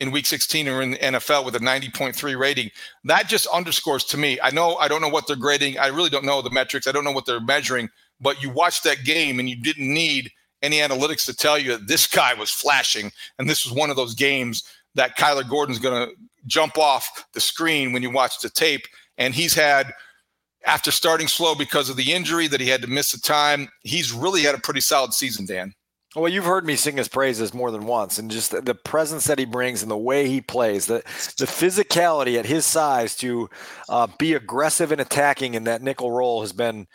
[0.00, 2.70] in Week 16 or in the NFL with a 90.3 rating.
[3.04, 4.38] That just underscores to me.
[4.42, 5.78] I know I don't know what they're grading.
[5.78, 6.86] I really don't know the metrics.
[6.86, 7.88] I don't know what they're measuring.
[8.20, 10.30] But you watched that game and you didn't need
[10.62, 13.96] any analytics to tell you that this guy was flashing, and this was one of
[13.96, 16.14] those games that Kyler Gordon's going to
[16.46, 18.86] jump off the screen when you watch the tape.
[19.18, 19.92] And he's had,
[20.64, 24.12] after starting slow because of the injury that he had to miss the time, he's
[24.12, 25.74] really had a pretty solid season, Dan.
[26.16, 29.38] Well, you've heard me sing his praises more than once, and just the presence that
[29.38, 31.02] he brings and the way he plays, the
[31.38, 33.50] the physicality at his size to
[33.90, 36.86] uh, be aggressive and attacking in that nickel role has been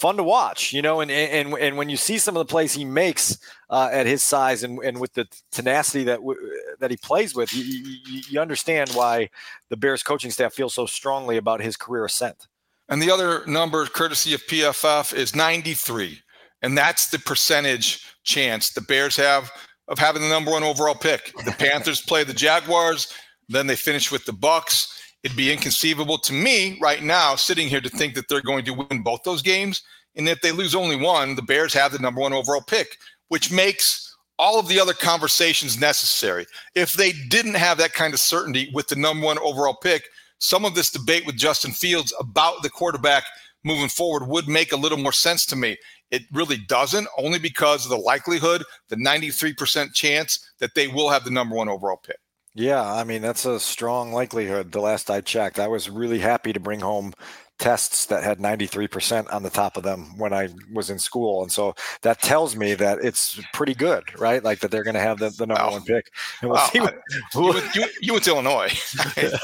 [0.00, 2.72] fun to watch, you know, and and and when you see some of the plays
[2.72, 6.40] he makes uh, at his size and, and with the tenacity that w-
[6.80, 9.28] that he plays with, you, you, you, understand why
[9.68, 12.48] the Bears coaching staff feels so strongly about his career ascent.
[12.88, 16.20] And the other number, courtesy of PFF, is 93,
[16.62, 19.52] and that's the percentage chance the Bears have
[19.86, 21.32] of having the number one overall pick.
[21.44, 23.12] The Panthers play the Jaguars,
[23.48, 27.80] then they finish with the Bucks It'd be inconceivable to me right now, sitting here,
[27.80, 29.82] to think that they're going to win both those games.
[30.16, 32.96] And if they lose only one, the Bears have the number one overall pick,
[33.28, 36.46] which makes all of the other conversations necessary.
[36.74, 40.04] If they didn't have that kind of certainty with the number one overall pick,
[40.38, 43.24] some of this debate with Justin Fields about the quarterback
[43.62, 45.76] moving forward would make a little more sense to me.
[46.10, 51.24] It really doesn't, only because of the likelihood, the 93% chance that they will have
[51.24, 52.16] the number one overall pick.
[52.54, 54.72] Yeah, I mean, that's a strong likelihood.
[54.72, 57.12] The last I checked, I was really happy to bring home
[57.60, 61.42] tests that had 93% on the top of them when I was in school.
[61.42, 64.42] And so that tells me that it's pretty good, right?
[64.42, 65.72] Like that they're going to have the, the number wow.
[65.72, 66.10] one pick.
[66.40, 66.68] And we'll wow.
[66.72, 66.98] see what,
[67.32, 68.72] who, you, went, you, you, went to Illinois.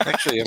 [0.00, 0.46] Actually, in,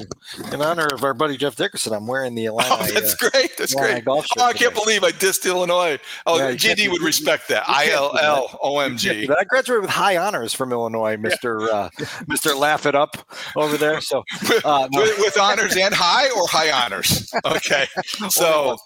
[0.54, 2.70] in, honor of our buddy Jeff Dickerson, I'm wearing the Illini.
[2.72, 3.58] Oh, that's uh, great.
[3.58, 4.08] That's Illini great.
[4.08, 4.84] Oh, I can't today.
[4.84, 6.00] believe I dissed Illinois.
[6.26, 7.68] Oh, yeah, JD would respect that.
[7.68, 9.28] I L L O M G.
[9.28, 11.68] I graduated with high honors from Illinois, Mr.
[11.68, 11.74] Yeah.
[11.74, 11.90] Uh,
[12.26, 12.56] Mr.
[12.56, 13.18] Laugh It Up
[13.56, 14.00] over there.
[14.02, 14.24] So
[14.64, 17.32] uh, with, with honors and high or high honors.
[17.46, 17.86] Okay.
[18.30, 18.78] So,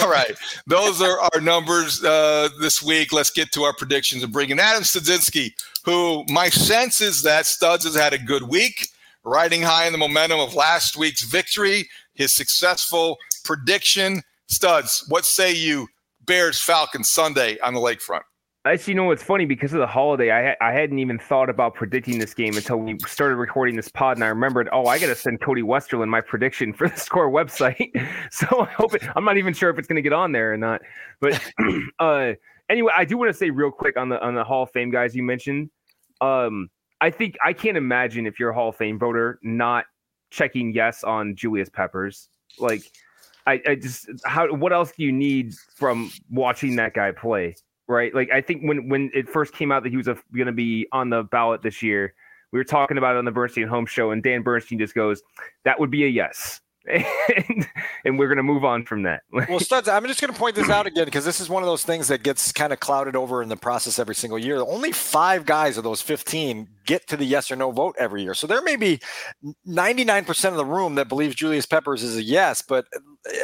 [0.00, 0.34] all right.
[0.66, 3.12] Those are our numbers uh, this week.
[3.12, 5.52] Let's get to our predictions and bring in Adam Studzinski,
[5.84, 8.88] who my sense is that Studs has had a good week,
[9.24, 14.22] riding high in the momentum of last week's victory, his successful prediction.
[14.48, 15.88] Studs, what say you,
[16.26, 18.22] Bears Falcons Sunday on the lakefront?
[18.66, 21.74] Actually, you know what's funny because of the holiday, I I hadn't even thought about
[21.74, 25.06] predicting this game until we started recording this pod, and I remembered, oh, I got
[25.06, 27.90] to send Cody Westerlund my prediction for the score website.
[28.30, 30.52] so I hope it, I'm not even sure if it's going to get on there
[30.52, 30.82] or not.
[31.20, 31.42] But
[31.98, 32.32] uh,
[32.68, 34.90] anyway, I do want to say real quick on the on the Hall of Fame
[34.90, 35.70] guys you mentioned.
[36.20, 36.68] Um,
[37.00, 39.86] I think I can't imagine if you're a Hall of Fame voter not
[40.30, 42.28] checking yes on Julius Peppers.
[42.58, 42.82] Like,
[43.46, 47.56] I, I just how what else do you need from watching that guy play?
[47.90, 48.14] Right?
[48.14, 50.86] Like I think when when it first came out that he was going to be
[50.92, 52.14] on the ballot this year,
[52.52, 55.22] we were talking about it on the Bernstein Holmes Show, and Dan Bernstein just goes,
[55.64, 57.68] "That would be a yes." and,
[58.06, 59.22] and, we're going to move on from that.
[59.32, 61.66] well, Studs, I'm just going to point this out again because this is one of
[61.66, 64.56] those things that gets kind of clouded over in the process every single year.
[64.60, 68.32] Only five guys of those 15 get to the yes or no vote every year.
[68.32, 68.98] So there may be
[69.68, 72.86] 99% of the room that believes Julius Peppers is a yes, but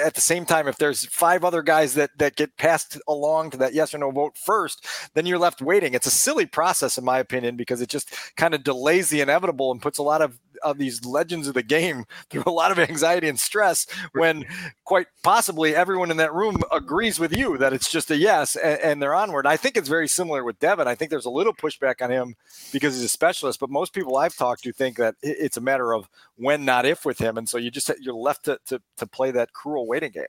[0.04, 3.56] at the same time, if there's five other guys that that get passed along to
[3.58, 5.94] that yes or no vote first, then you're left waiting.
[5.94, 9.70] It's a silly process, in my opinion, because it just kind of delays the inevitable
[9.70, 12.78] and puts a lot of of these legends of the game through a lot of
[12.78, 14.44] anxiety and stress when
[14.84, 18.80] quite possibly everyone in that room agrees with you that it's just a yes and,
[18.80, 19.46] and, they're onward.
[19.46, 20.88] I think it's very similar with Devin.
[20.88, 22.34] I think there's a little pushback on him
[22.72, 25.92] because he's a specialist, but most people I've talked to think that it's a matter
[25.92, 27.36] of when, not if with him.
[27.36, 30.24] And so you just, you're left to, to, to play that cruel waiting game.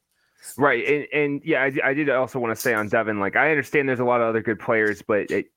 [0.58, 0.86] Right.
[0.86, 3.90] And, and yeah, I, I, did also want to say on Devin, like, I understand
[3.90, 5.48] there's a lot of other good players, but it,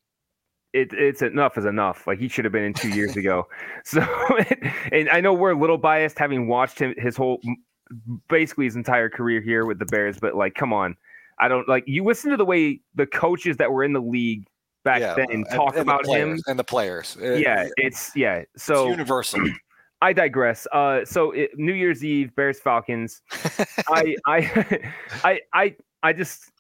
[0.73, 2.07] it, it's enough is enough.
[2.07, 3.49] Like he should have been in two years ago.
[3.85, 4.07] So,
[4.93, 7.41] and I know we're a little biased having watched him his whole,
[8.29, 10.97] basically his entire career here with the Bears, but like, come on.
[11.39, 14.47] I don't like you listen to the way the coaches that were in the league
[14.85, 17.17] back yeah, then talk and, and about him and the players.
[17.21, 18.43] Yeah, it's yeah.
[18.57, 19.41] So it's universal.
[20.03, 20.67] I digress.
[20.73, 23.21] Uh, so it, New Year's Eve, Bears Falcons.
[23.89, 24.83] I, I,
[25.25, 26.51] I, I, I just,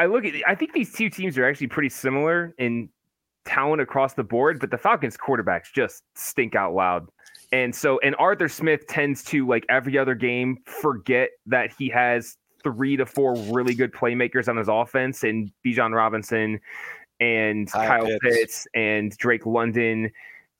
[0.00, 0.34] I look at.
[0.46, 2.88] I think these two teams are actually pretty similar in
[3.44, 7.06] talent across the board, but the Falcons quarterbacks just stink out loud.
[7.52, 12.38] And so, and Arthur Smith tends to like every other game forget that he has
[12.62, 16.60] three to four really good playmakers on his offense, and Bijan Robinson,
[17.20, 18.18] and Kyle Pitts.
[18.22, 20.10] Pitts, and Drake London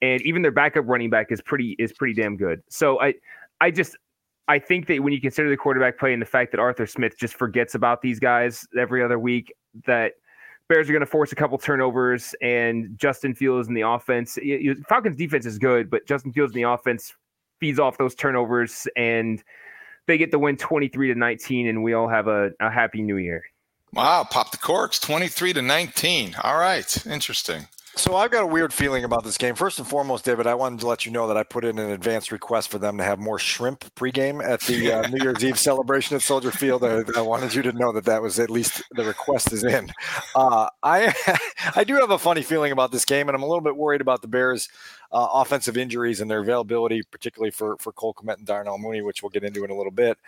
[0.02, 2.62] and even their backup running back is pretty is pretty damn good.
[2.68, 3.14] So I
[3.60, 3.96] I just
[4.50, 7.16] I think that when you consider the quarterback play and the fact that Arthur Smith
[7.16, 9.54] just forgets about these guys every other week,
[9.86, 10.14] that
[10.66, 14.36] Bears are going to force a couple turnovers, and Justin Fields in the offense.
[14.88, 17.14] Falcons defense is good, but Justin Fields in the offense
[17.60, 19.40] feeds off those turnovers, and
[20.08, 23.18] they get the win 23 to 19, and we all have a, a happy new
[23.18, 23.44] year.
[23.92, 26.34] Wow, pop the corks 23 to 19.
[26.42, 27.68] All right, interesting.
[27.96, 29.56] So I've got a weird feeling about this game.
[29.56, 31.90] First and foremost, David, I wanted to let you know that I put in an
[31.90, 35.58] advance request for them to have more shrimp pregame at the uh, New Year's Eve
[35.58, 36.84] celebration at Soldier Field.
[36.84, 39.90] I, I, wanted you to know that that was at least the request is in.
[40.36, 41.12] Uh, I
[41.76, 44.00] I do have a funny feeling about this game, and I'm a little bit worried
[44.00, 44.68] about the Bears'
[45.12, 49.22] uh, offensive injuries and their availability, particularly for for Cole Kmet and Darnell Mooney, which
[49.22, 50.18] we'll get into in a little bit.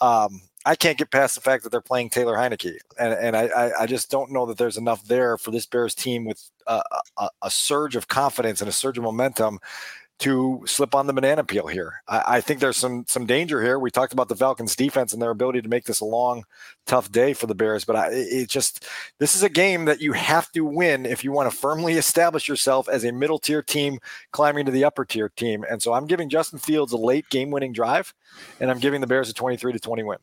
[0.00, 3.72] Um, I can't get past the fact that they're playing Taylor Heinicke, and and I
[3.78, 6.82] I just don't know that there's enough there for this Bears team with a,
[7.16, 9.58] a, a surge of confidence and a surge of momentum
[10.18, 12.02] to slip on the banana peel here.
[12.08, 13.78] I, I, think there's some some danger here.
[13.78, 16.44] We talked about the Falcons defense and their ability to make this a long,
[16.86, 18.86] tough day for the Bears, but I, it just
[19.18, 22.48] this is a game that you have to win if you want to firmly establish
[22.48, 24.00] yourself as a middle tier team
[24.32, 25.64] climbing to the upper tier team.
[25.70, 28.12] And so I'm giving Justin Fields a late game winning drive,
[28.60, 30.18] and I'm giving the Bears a 23 to 20 win.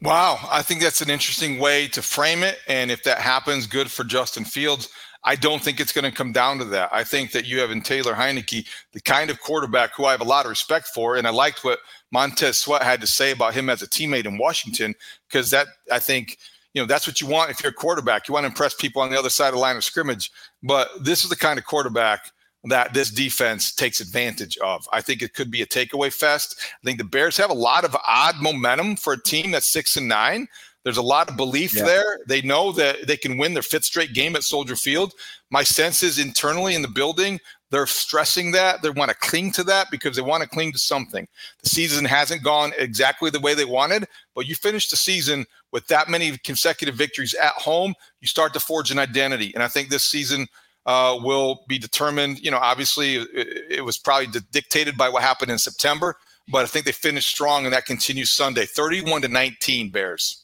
[0.00, 2.58] Wow, I think that's an interesting way to frame it.
[2.68, 4.88] And if that happens, good for Justin Fields.
[5.24, 6.90] I don't think it's going to come down to that.
[6.92, 10.20] I think that you have in Taylor Heinicke the kind of quarterback who I have
[10.20, 11.78] a lot of respect for, and I liked what
[12.12, 14.94] Montez Sweat had to say about him as a teammate in Washington
[15.28, 16.38] because that I think
[16.74, 18.28] you know that's what you want if you're a quarterback.
[18.28, 20.30] You want to impress people on the other side of the line of scrimmage.
[20.62, 22.30] But this is the kind of quarterback
[22.64, 24.86] that this defense takes advantage of.
[24.92, 26.56] I think it could be a takeaway fest.
[26.60, 29.96] I think the Bears have a lot of odd momentum for a team that's six
[29.96, 30.48] and nine.
[30.84, 31.84] There's a lot of belief yeah.
[31.84, 32.18] there.
[32.28, 35.12] They know that they can win their fifth straight game at Soldier Field.
[35.50, 37.40] My sense is internally in the building,
[37.74, 38.82] they're stressing that.
[38.82, 41.26] They want to cling to that because they want to cling to something.
[41.60, 45.88] The season hasn't gone exactly the way they wanted, but you finish the season with
[45.88, 49.52] that many consecutive victories at home, you start to forge an identity.
[49.54, 50.46] And I think this season
[50.86, 52.38] uh, will be determined.
[52.38, 53.28] You know, obviously, it,
[53.68, 56.14] it was probably dictated by what happened in September,
[56.46, 60.43] but I think they finished strong, and that continues Sunday, 31 to 19 Bears.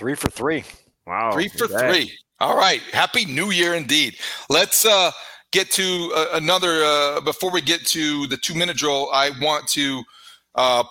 [0.00, 0.64] Three for three.
[1.06, 1.30] Wow.
[1.30, 2.10] Three for three.
[2.38, 2.80] All right.
[2.90, 4.16] Happy New Year indeed.
[4.48, 5.10] Let's uh,
[5.52, 6.82] get to uh, another.
[6.82, 10.02] Uh, before we get to the two minute drill, I want to
[10.54, 10.84] uh,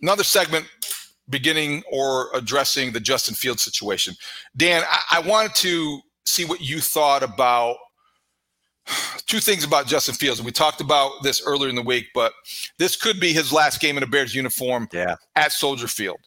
[0.00, 0.64] another segment
[1.28, 4.14] beginning or addressing the Justin Fields situation.
[4.56, 7.74] Dan, I, I wanted to see what you thought about
[9.26, 10.40] two things about Justin Fields.
[10.40, 12.32] We talked about this earlier in the week, but
[12.78, 15.16] this could be his last game in a Bears uniform yeah.
[15.34, 16.20] at Soldier Field.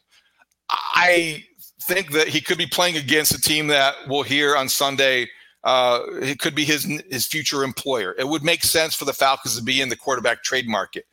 [0.68, 1.44] I
[1.90, 5.28] think that he could be playing against a team that we'll hear on Sunday.
[5.64, 8.14] Uh, it could be his his future employer.
[8.18, 11.04] It would make sense for the Falcons to be in the quarterback trade market.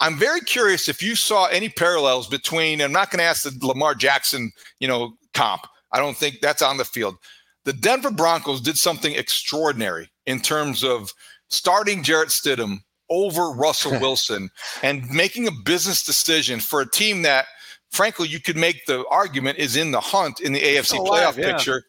[0.00, 2.80] I'm very curious if you saw any parallels between.
[2.80, 4.50] I'm not going to ask the Lamar Jackson,
[4.80, 5.62] you know, comp.
[5.92, 7.16] I don't think that's on the field.
[7.64, 11.12] The Denver Broncos did something extraordinary in terms of
[11.48, 12.78] starting Jarrett Stidham
[13.10, 14.50] over Russell Wilson
[14.82, 17.46] and making a business decision for a team that
[17.90, 21.52] frankly, you could make the argument is in the hunt in the AFC playoff yeah.
[21.52, 21.84] picture.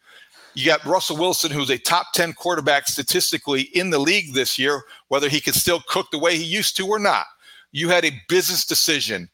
[0.54, 4.82] You got Russell Wilson, who's a top 10 quarterback statistically in the league this year,
[5.08, 7.28] whether he can still cook the way he used to or not.
[7.72, 9.30] You had a business decision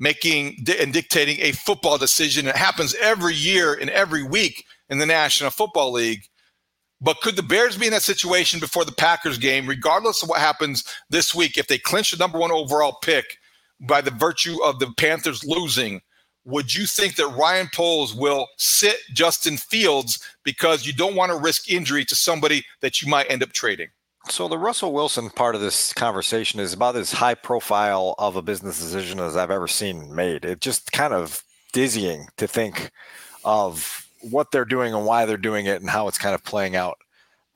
[0.00, 2.46] making and dictating a football decision.
[2.46, 6.22] It happens every year and every week in the National Football League.
[7.00, 10.40] But could the Bears be in that situation before the Packers game, regardless of what
[10.40, 13.38] happens this week, if they clinch the number one overall pick
[13.80, 16.00] by the virtue of the Panthers losing?
[16.48, 21.36] Would you think that Ryan Poles will sit Justin Fields because you don't want to
[21.36, 23.88] risk injury to somebody that you might end up trading?
[24.30, 28.42] So the Russell Wilson part of this conversation is about as high profile of a
[28.42, 30.46] business decision as I've ever seen made.
[30.46, 32.92] It's just kind of dizzying to think
[33.44, 36.76] of what they're doing and why they're doing it and how it's kind of playing
[36.76, 36.96] out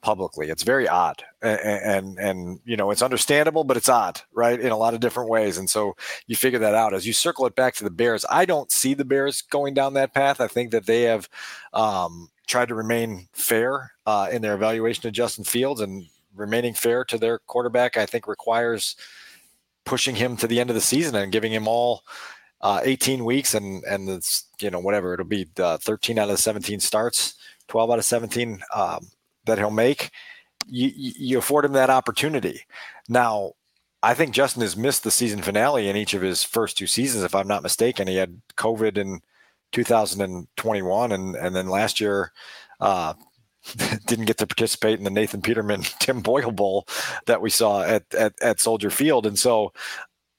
[0.03, 0.51] publicly.
[0.51, 4.73] It's very odd, and, and, and you know it's understandable, but it's odd, right, in
[4.73, 5.57] a lot of different ways.
[5.57, 8.27] And so you figure that out as you circle it back to the Bears.
[8.29, 10.41] I don't see the Bears going down that path.
[10.41, 11.29] I think that they have
[11.73, 17.05] um, tried to remain fair uh, in their evaluation of Justin Fields, and remaining fair
[17.07, 18.97] to their quarterback, I think requires
[19.85, 22.03] pushing him to the end of the season and giving him all.
[22.65, 26.37] Uh, 18 weeks and and it's you know whatever it'll be uh, 13 out of
[26.37, 27.35] the 17 starts
[27.67, 29.11] 12 out of 17 um,
[29.47, 30.11] that he'll make,
[30.67, 32.63] you, you afford him that opportunity.
[33.09, 33.53] Now,
[34.03, 37.25] I think Justin has missed the season finale in each of his first two seasons,
[37.25, 38.09] if I'm not mistaken.
[38.09, 39.21] He had COVID in
[39.73, 42.33] 2021, and and then last year
[42.81, 43.15] uh,
[44.07, 46.87] didn't get to participate in the Nathan Peterman Tim Boyle Bowl
[47.27, 49.73] that we saw at, at at Soldier Field, and so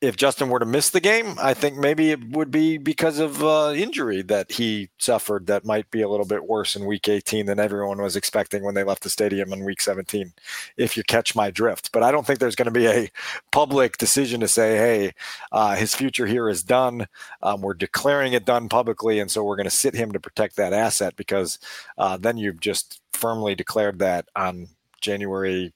[0.03, 3.41] if Justin were to miss the game, I think maybe it would be because of
[3.41, 7.45] uh, injury that he suffered that might be a little bit worse in week 18
[7.45, 10.33] than everyone was expecting when they left the stadium in week 17,
[10.75, 11.93] if you catch my drift.
[11.93, 13.09] But I don't think there's going to be a
[13.53, 15.11] public decision to say, hey,
[15.53, 17.07] uh, his future here is done.
[17.41, 19.21] Um, we're declaring it done publicly.
[19.21, 21.59] And so we're going to sit him to protect that asset because
[21.97, 24.67] uh, then you've just firmly declared that on
[24.99, 25.71] January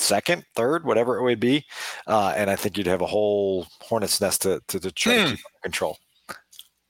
[0.00, 1.64] second, third, whatever it would be.
[2.06, 5.20] Uh, and I think you'd have a whole hornet's nest to, to, to try to
[5.20, 5.26] Hmm.
[5.28, 5.98] under control.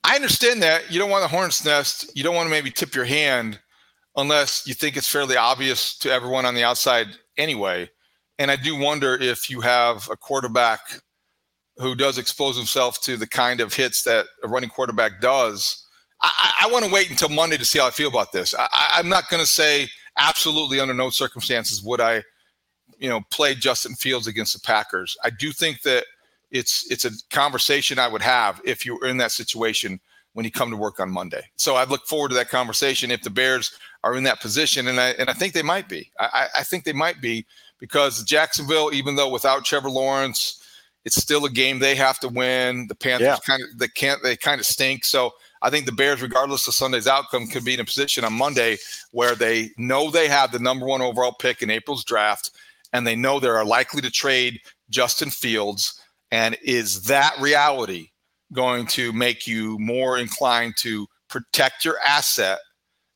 [0.04, 2.10] I understand that you don't want a hornet's nest.
[2.14, 3.60] You don't want to maybe tip your hand
[4.16, 7.88] unless you think it's fairly obvious to everyone on the outside anyway.
[8.38, 10.80] And I do wonder if you have a quarterback
[11.76, 15.86] who does expose himself to the kind of hits that a running quarterback does.
[16.22, 18.54] I, I, want to wait until Monday to see how I feel about this.
[18.58, 19.88] I- I'm not going to say
[20.18, 22.22] absolutely under no circumstances would I,
[23.00, 25.16] you know, play Justin Fields against the Packers.
[25.24, 26.04] I do think that
[26.52, 29.98] it's it's a conversation I would have if you were in that situation
[30.34, 31.42] when you come to work on Monday.
[31.56, 33.72] So I look forward to that conversation if the Bears
[34.04, 36.10] are in that position, and I and I think they might be.
[36.20, 37.46] I, I I think they might be
[37.78, 40.62] because Jacksonville, even though without Trevor Lawrence,
[41.04, 42.86] it's still a game they have to win.
[42.88, 43.36] The Panthers Yeah.
[43.46, 45.04] kind of they can't they kind of stink.
[45.04, 45.32] So
[45.62, 48.78] I think the Bears, regardless of Sunday's outcome, could be in a position on Monday
[49.12, 52.50] where they know they have the number one overall pick in April's draft,
[52.92, 54.60] and they know they are likely to trade
[54.90, 56.00] Justin Fields.
[56.30, 58.08] And is that reality
[58.52, 62.58] going to make you more inclined to protect your asset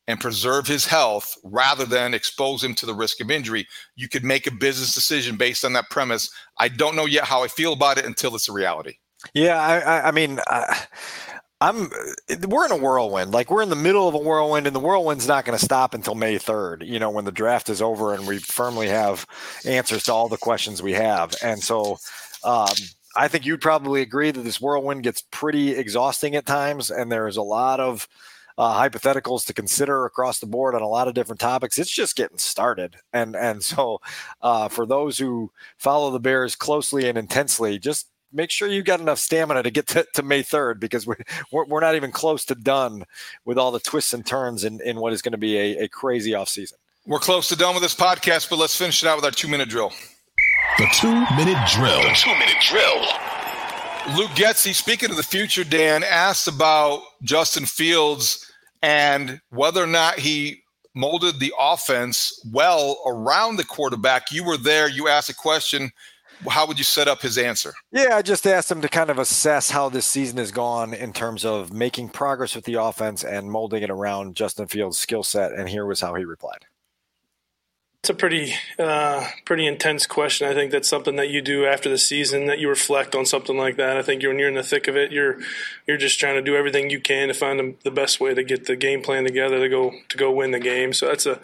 [0.07, 3.67] and preserve his health rather than expose him to the risk of injury?
[3.97, 6.31] You could make a business decision based on that premise.
[6.59, 8.95] I don't know yet how I feel about it until it's a reality.
[9.33, 10.87] Yeah, I, I, I mean, I,
[11.61, 11.89] I'm.
[12.47, 13.33] We're in a whirlwind.
[13.33, 15.95] Like we're in the middle of a whirlwind, and the whirlwind's not going to stop
[15.95, 16.83] until May third.
[16.83, 19.27] You know, when the draft is over and we firmly have
[19.65, 21.35] answers to all the questions we have.
[21.43, 21.99] And so,
[22.43, 22.75] um,
[23.17, 27.37] I think you'd probably agree that this whirlwind gets pretty exhausting at times, and there's
[27.37, 28.09] a lot of
[28.59, 31.79] uh, hypotheticals to consider across the board on a lot of different topics.
[31.79, 34.01] It's just getting started, and and so
[34.43, 39.01] uh, for those who follow the Bears closely and intensely, just make sure you've got
[39.01, 41.15] enough stamina to get to, to May 3rd because we,
[41.53, 43.05] we're, we're not even close to done
[43.45, 45.89] with all the twists and turns in, in what is going to be a, a
[45.89, 46.75] crazy offseason.
[47.07, 49.49] We're close to done with this podcast, but let's finish it out with our two
[49.49, 49.93] minute drill.
[50.79, 52.03] The two minute drill.
[52.03, 53.03] The two minute drill.
[54.17, 58.51] Luke Getsy, speaking of the future, Dan asked about Justin Fields
[58.83, 60.63] and whether or not he
[60.95, 64.31] molded the offense well around the quarterback.
[64.31, 64.89] You were there.
[64.89, 65.91] You asked a question.
[66.49, 67.73] How would you set up his answer?
[67.93, 71.13] Yeah, I just asked him to kind of assess how this season has gone in
[71.13, 75.53] terms of making progress with the offense and molding it around Justin Fields' skill set.
[75.53, 76.67] And here was how he replied.
[78.05, 80.47] It's a pretty, uh, pretty intense question.
[80.47, 82.45] I think that's something that you do after the season.
[82.49, 83.97] That you reflect on something like that.
[83.97, 85.39] I think when you're in the thick of it, you're,
[85.87, 88.67] you're just trying to do everything you can to find the- best way to get
[88.67, 90.93] the game plan together to go to go win the game.
[90.93, 91.41] So that's a,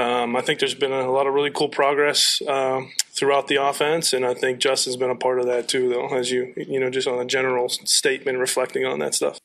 [0.00, 4.12] um, I think there's been a lot of really cool progress um, throughout the offense,
[4.12, 5.88] and I think Justin's been a part of that too.
[5.88, 9.40] Though, as you, you know, just on a general statement, reflecting on that stuff.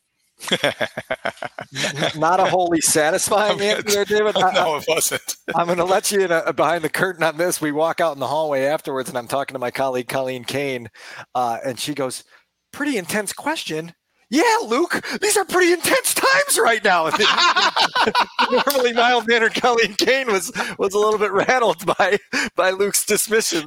[2.16, 4.36] Not a wholly satisfying answer there, David.
[4.42, 5.36] I- no, it wasn't.
[5.56, 7.62] I'm going to let you in a, behind the curtain on this.
[7.62, 10.89] We walk out in the hallway afterwards, and I'm talking to my colleague Colleen Kane,
[11.36, 12.24] uh, and she goes,
[12.72, 13.94] "Pretty intense question."
[14.32, 17.10] Yeah, Luke, these are pretty intense times right now.
[18.52, 22.18] Normally, mild mannered Colleen Kane was was a little bit rattled by
[22.56, 23.64] by Luke's dismissive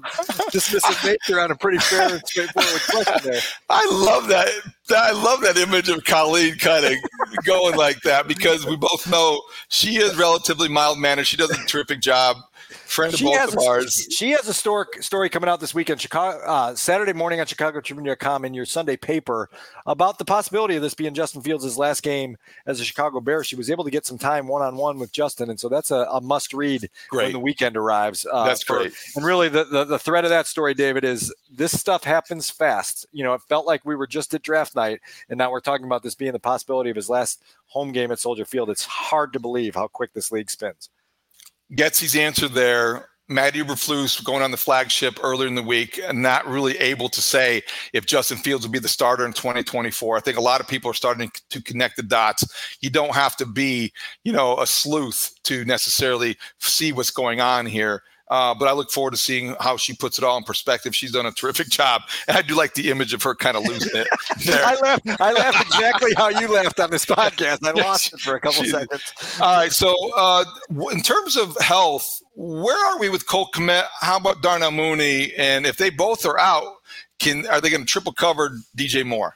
[0.51, 3.41] dismissive nature on a pretty fair and straightforward question there.
[3.69, 4.49] I love that.
[4.89, 6.93] I love that image of Colleen kind of
[7.45, 11.27] going like that because we both know she is relatively mild mannered.
[11.27, 12.39] She does a terrific job.
[12.95, 14.07] Friend of She both has, of a, ours.
[14.11, 18.45] she has a story, story coming out this weekend, Chicago, uh, Saturday morning on ChicagoTribune.com
[18.45, 19.51] in your Sunday paper
[19.85, 22.37] about the possibility of this being Justin Fields' last game
[22.67, 23.43] as a Chicago Bear.
[23.43, 25.91] She was able to get some time one on one with Justin, and so that's
[25.91, 28.27] a, a must read when the weekend arrives.
[28.31, 28.93] Uh, That's for- great.
[29.17, 33.07] And really, the, the the thread of that story, David, is this stuff happens fast.
[33.13, 35.87] You know, it felt like we were just at draft night, and now we're talking
[35.87, 38.71] about this being the possibility of his last home game at Soldier Field.
[38.71, 40.91] It's hard to believe how quick this league spins.
[41.73, 43.09] Getsy's answer there.
[43.27, 47.23] Matt Eberflus going on the flagship earlier in the week and not really able to
[47.23, 47.63] say
[47.95, 50.17] if Justin Fields will be the starter in 2024.
[50.17, 52.45] I think a lot of people are starting to connect the dots.
[52.83, 53.93] You don't have to be,
[54.25, 58.03] you know, a sleuth to necessarily see what's going on here.
[58.29, 60.95] Uh, but I look forward to seeing how she puts it all in perspective.
[60.97, 63.65] She's done a terrific job, and I do like the image of her kind of
[63.67, 64.09] losing it.
[64.45, 64.61] There.
[64.65, 65.21] I laughed.
[65.21, 67.59] I laughed exactly how you laughed on this podcast.
[67.67, 67.85] I Yes.
[67.85, 69.03] lost it for a couple She- seconds.
[69.41, 69.73] All right.
[69.73, 70.45] So, uh,
[70.91, 73.85] in terms of health, where are we with Cole Kmet?
[74.01, 75.33] How about Darnell Mooney?
[75.37, 76.77] And if they both are out,
[77.21, 79.35] can are they going to triple cover DJ Moore?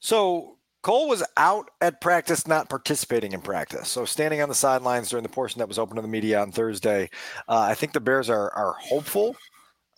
[0.00, 3.88] So Cole was out at practice, not participating in practice.
[3.88, 6.52] So standing on the sidelines during the portion that was open to the media on
[6.52, 7.10] Thursday.
[7.48, 9.36] Uh, I think the Bears are are hopeful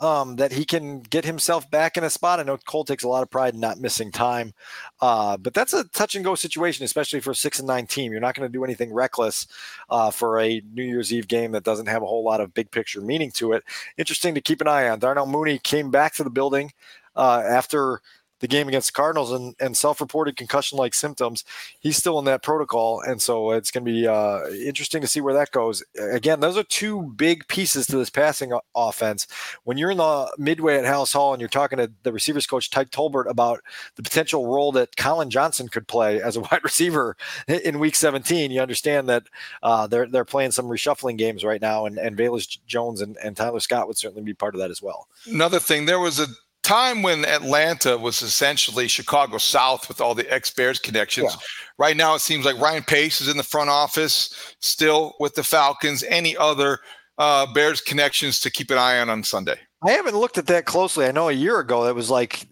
[0.01, 2.41] um, that he can get himself back in a spot.
[2.41, 4.55] I know Cole takes a lot of pride in not missing time,
[5.01, 8.11] uh, but that's a touch and go situation, especially for a six and nine team.
[8.11, 9.47] You're not going to do anything reckless
[9.91, 12.71] uh, for a New Year's Eve game that doesn't have a whole lot of big
[12.71, 13.63] picture meaning to it.
[13.99, 14.99] Interesting to keep an eye on.
[14.99, 16.73] Darnell Mooney came back to the building
[17.15, 18.01] uh, after
[18.41, 21.45] the game against the Cardinals and, and self-reported concussion-like symptoms.
[21.79, 25.21] He's still in that protocol, and so it's going to be uh, interesting to see
[25.21, 25.83] where that goes.
[25.99, 29.27] Again, those are two big pieces to this passing offense.
[29.65, 32.71] When you're in the midway at Halas Hall and you're talking to the receivers coach
[32.71, 33.61] Tyke Tolbert about
[33.97, 37.17] the potential role that Collin Johnson could play as a wide receiver
[37.47, 39.25] in Week 17, you understand that
[39.63, 43.37] uh, they're they're playing some reshuffling games right now, and and Velus Jones and, and
[43.37, 45.09] Tyler Scott would certainly be part of that as well.
[45.27, 46.27] Another thing, there was a
[46.71, 51.33] time when Atlanta was essentially Chicago South with all the ex Bears connections.
[51.33, 51.41] Yeah.
[51.79, 55.43] Right now, it seems like Ryan Pace is in the front office still with the
[55.43, 56.05] Falcons.
[56.05, 56.79] Any other
[57.19, 59.59] uh, Bears connections to keep an eye on on Sunday?
[59.83, 61.07] I haven't looked at that closely.
[61.07, 62.47] I know a year ago it was like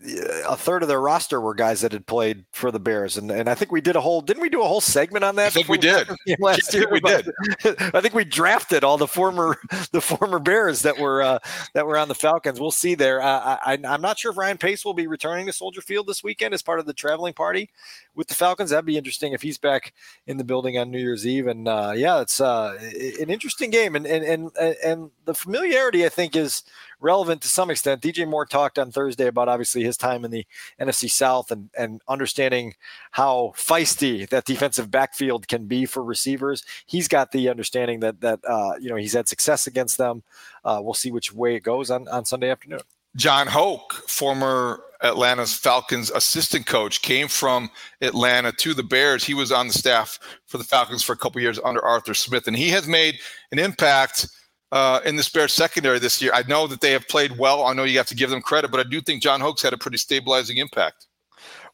[0.47, 3.51] a third of their roster were guys that had played for the Bears, and, and
[3.51, 5.49] I think we did a whole didn't we do a whole segment on that?
[5.49, 6.09] I think we did
[6.39, 6.89] last year.
[6.91, 7.31] we did.
[7.65, 9.59] I think we drafted all the former
[9.93, 11.39] the former Bears that were uh,
[11.75, 12.61] that were on the Falcons.
[12.61, 13.21] We'll see there.
[13.21, 16.25] Uh, I, I'm not sure if Ryan Pace will be returning to Soldier Field this
[16.25, 17.69] weekend as part of the traveling party
[18.15, 18.71] with the Falcons.
[18.71, 19.93] That'd be interesting if he's back
[20.27, 21.47] in the building on New Year's Eve.
[21.47, 22.79] And uh, yeah, it's uh,
[23.21, 26.63] an interesting game, and and and and the familiarity I think is
[27.01, 28.03] relevant to some extent.
[28.03, 30.47] DJ Moore talked on Thursday about obviously his time in the
[30.81, 32.75] NFC South and, and understanding
[33.13, 36.65] how feisty that defensive backfield can be for receivers.
[36.87, 40.23] He's got the understanding that that uh, you know he's had success against them.
[40.65, 42.81] Uh, we'll see which way it goes on, on Sunday afternoon.
[43.17, 47.71] Jon Hoke, former Atlanta's Falcons assistant coach, came from
[48.01, 49.25] Atlanta to the Bears.
[49.25, 52.47] He was on the staff for the Falcons for a couple years under Arthur Smith,
[52.47, 53.19] and he has made
[53.51, 54.29] an impact
[54.73, 56.33] uh, in the Bears secondary this year.
[56.35, 57.65] I know that they have played well.
[57.65, 59.73] I know you have to give them credit, but I do think Jon Hoke's had
[59.73, 61.07] a pretty stabilizing impact.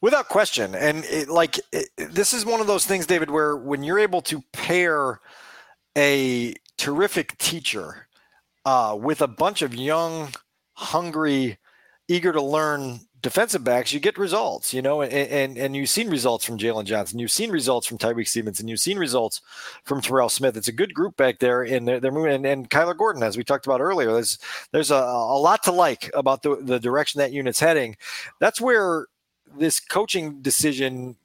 [0.01, 0.75] Without question.
[0.75, 4.21] And it, like it, this is one of those things, David, where when you're able
[4.23, 5.19] to pair
[5.97, 8.07] a terrific teacher
[8.65, 10.33] uh, with a bunch of young,
[10.73, 11.57] hungry,
[12.07, 16.11] eager to learn defensive backs, you get results, you know, and and, and you've seen
[16.11, 19.41] results from Jaylon Johnson, you've seen results from Tyrique Stevenson, you've seen results
[19.83, 20.55] from Terrell Smith.
[20.55, 22.33] It's a good group back there, and they're, they're moving.
[22.33, 24.37] And, and Kyler Gordon, as we talked about earlier, there's
[24.71, 27.97] there's a, a lot to like about the the direction that unit's heading.
[28.39, 29.07] That's where
[29.57, 31.15] this coaching decision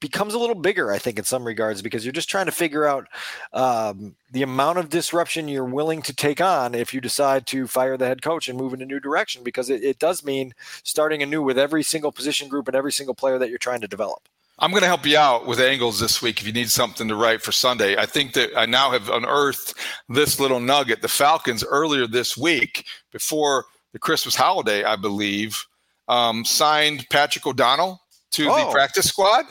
[0.00, 2.84] becomes a little bigger, I think, in some regards, because you're just trying to figure
[2.84, 3.08] out
[3.52, 7.96] um, the amount of disruption you're willing to take on if you decide to fire
[7.96, 11.22] the head coach and move in a new direction, because it, it does mean starting
[11.22, 14.28] anew with every single position group and every single player that you're trying to develop.
[14.60, 17.14] I'm going to help you out with angles this week if you need something to
[17.14, 17.96] write for Sunday.
[17.96, 19.74] I think that I now have unearthed
[20.08, 21.00] this little nugget.
[21.00, 25.64] The Falcons earlier this week, before the Christmas holiday, I believe,
[26.08, 28.00] um, signed Patrick O'Donnell
[28.32, 28.66] to oh.
[28.66, 29.44] the practice squad.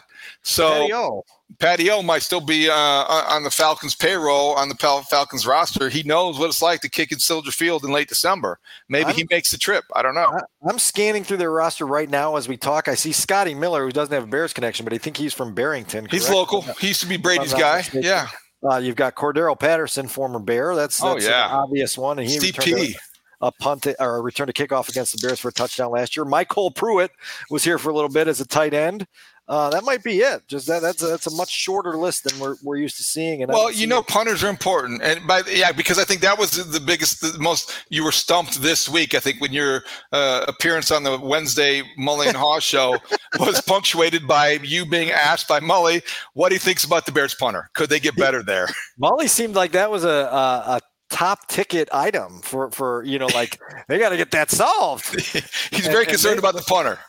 [0.47, 1.25] So
[1.59, 4.75] Patty O might still be uh, on the Falcons payroll on the
[5.09, 5.89] Falcons roster.
[5.89, 8.57] He knows what it's like to kick in Soldier Field in late December.
[8.87, 9.83] Maybe I'm, he makes the trip.
[9.93, 10.39] I don't know.
[10.67, 12.87] I'm scanning through their roster right now as we talk.
[12.87, 15.53] I see Scotty Miller, who doesn't have a Bears connection, but I think he's from
[15.53, 16.05] Barrington.
[16.05, 16.13] Correct?
[16.13, 16.61] He's local.
[16.79, 17.79] He used to be Brady's guy.
[17.79, 18.03] Mistaken.
[18.03, 18.29] Yeah.
[18.63, 20.75] Uh, you've got Cordarrelle Patterson, former Bear.
[20.75, 21.47] That's, oh, that's oh, yeah.
[21.47, 22.19] an obvious one.
[22.19, 22.95] And he Steve P.
[23.41, 26.25] A, punt or a return to kickoff against the Bears for a touchdown last year.
[26.25, 27.11] MyCole Pruitt
[27.51, 29.05] was here for a little bit as a tight end.
[29.47, 30.45] Uh, that might be it.
[30.47, 33.41] Just that that's a, that's a much shorter list than we're, we're used to seeing.
[33.41, 34.07] And well, you know, it.
[34.07, 37.71] punters are important, and by yeah, because I think that was the biggest, the most
[37.89, 39.15] you were stumped this week.
[39.15, 42.97] I think when your uh, appearance on the Wednesday Mully and Haugh show
[43.39, 47.69] was punctuated by you being asked by Mully what he thinks about the Bears punter.
[47.73, 48.67] Could they get better there?
[49.01, 53.27] Mully seemed like that was a, a, a top ticket item for for you know
[53.27, 55.05] like they got to get that solved.
[55.71, 56.99] He's and, very concerned about the punter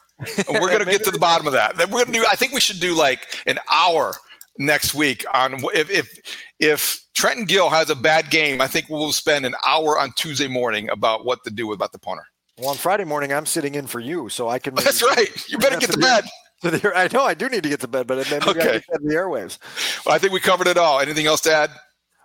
[0.49, 1.77] we're going to get to the bottom of that.
[1.77, 2.27] We're going to do.
[2.31, 4.14] I think we should do like an hour
[4.59, 6.19] next week on if if
[6.59, 8.61] if Trenton Gill has a bad game.
[8.61, 11.99] I think we'll spend an hour on Tuesday morning about what to do about the
[11.99, 12.25] punter.
[12.59, 14.75] Well, on Friday morning, I'm sitting in for you, so I can.
[14.77, 15.31] That's right.
[15.49, 16.25] You better get to bed.
[16.64, 18.69] I know I do need to get to bed, but maybe okay.
[18.69, 19.59] I get the airwaves.
[20.05, 20.99] Well, I think we covered it all.
[20.99, 21.71] Anything else to add?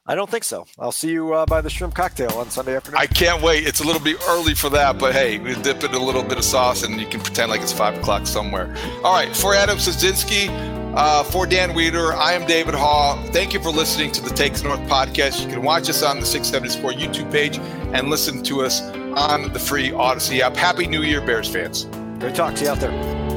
[0.05, 0.65] I don't think so.
[0.77, 2.99] I'll see you uh, by the shrimp cocktail on Sunday afternoon.
[2.99, 3.65] I can't wait.
[3.65, 6.23] It's a little bit early for that, but hey, we dip it in a little
[6.23, 8.75] bit of sauce and you can pretend like it's five o'clock somewhere.
[9.03, 10.49] All right, for Adam Sazinski,
[10.95, 13.31] uh, for Dan Wiederer, I am David Haugh.
[13.31, 15.41] Thank you for listening to the Takes North podcast.
[15.41, 17.57] You can watch us on the 674 YouTube page
[17.93, 20.57] and listen to us on the free Audacy app.
[20.57, 21.85] Happy New Year, Bears fans.
[22.19, 23.32] Great talk to you out there.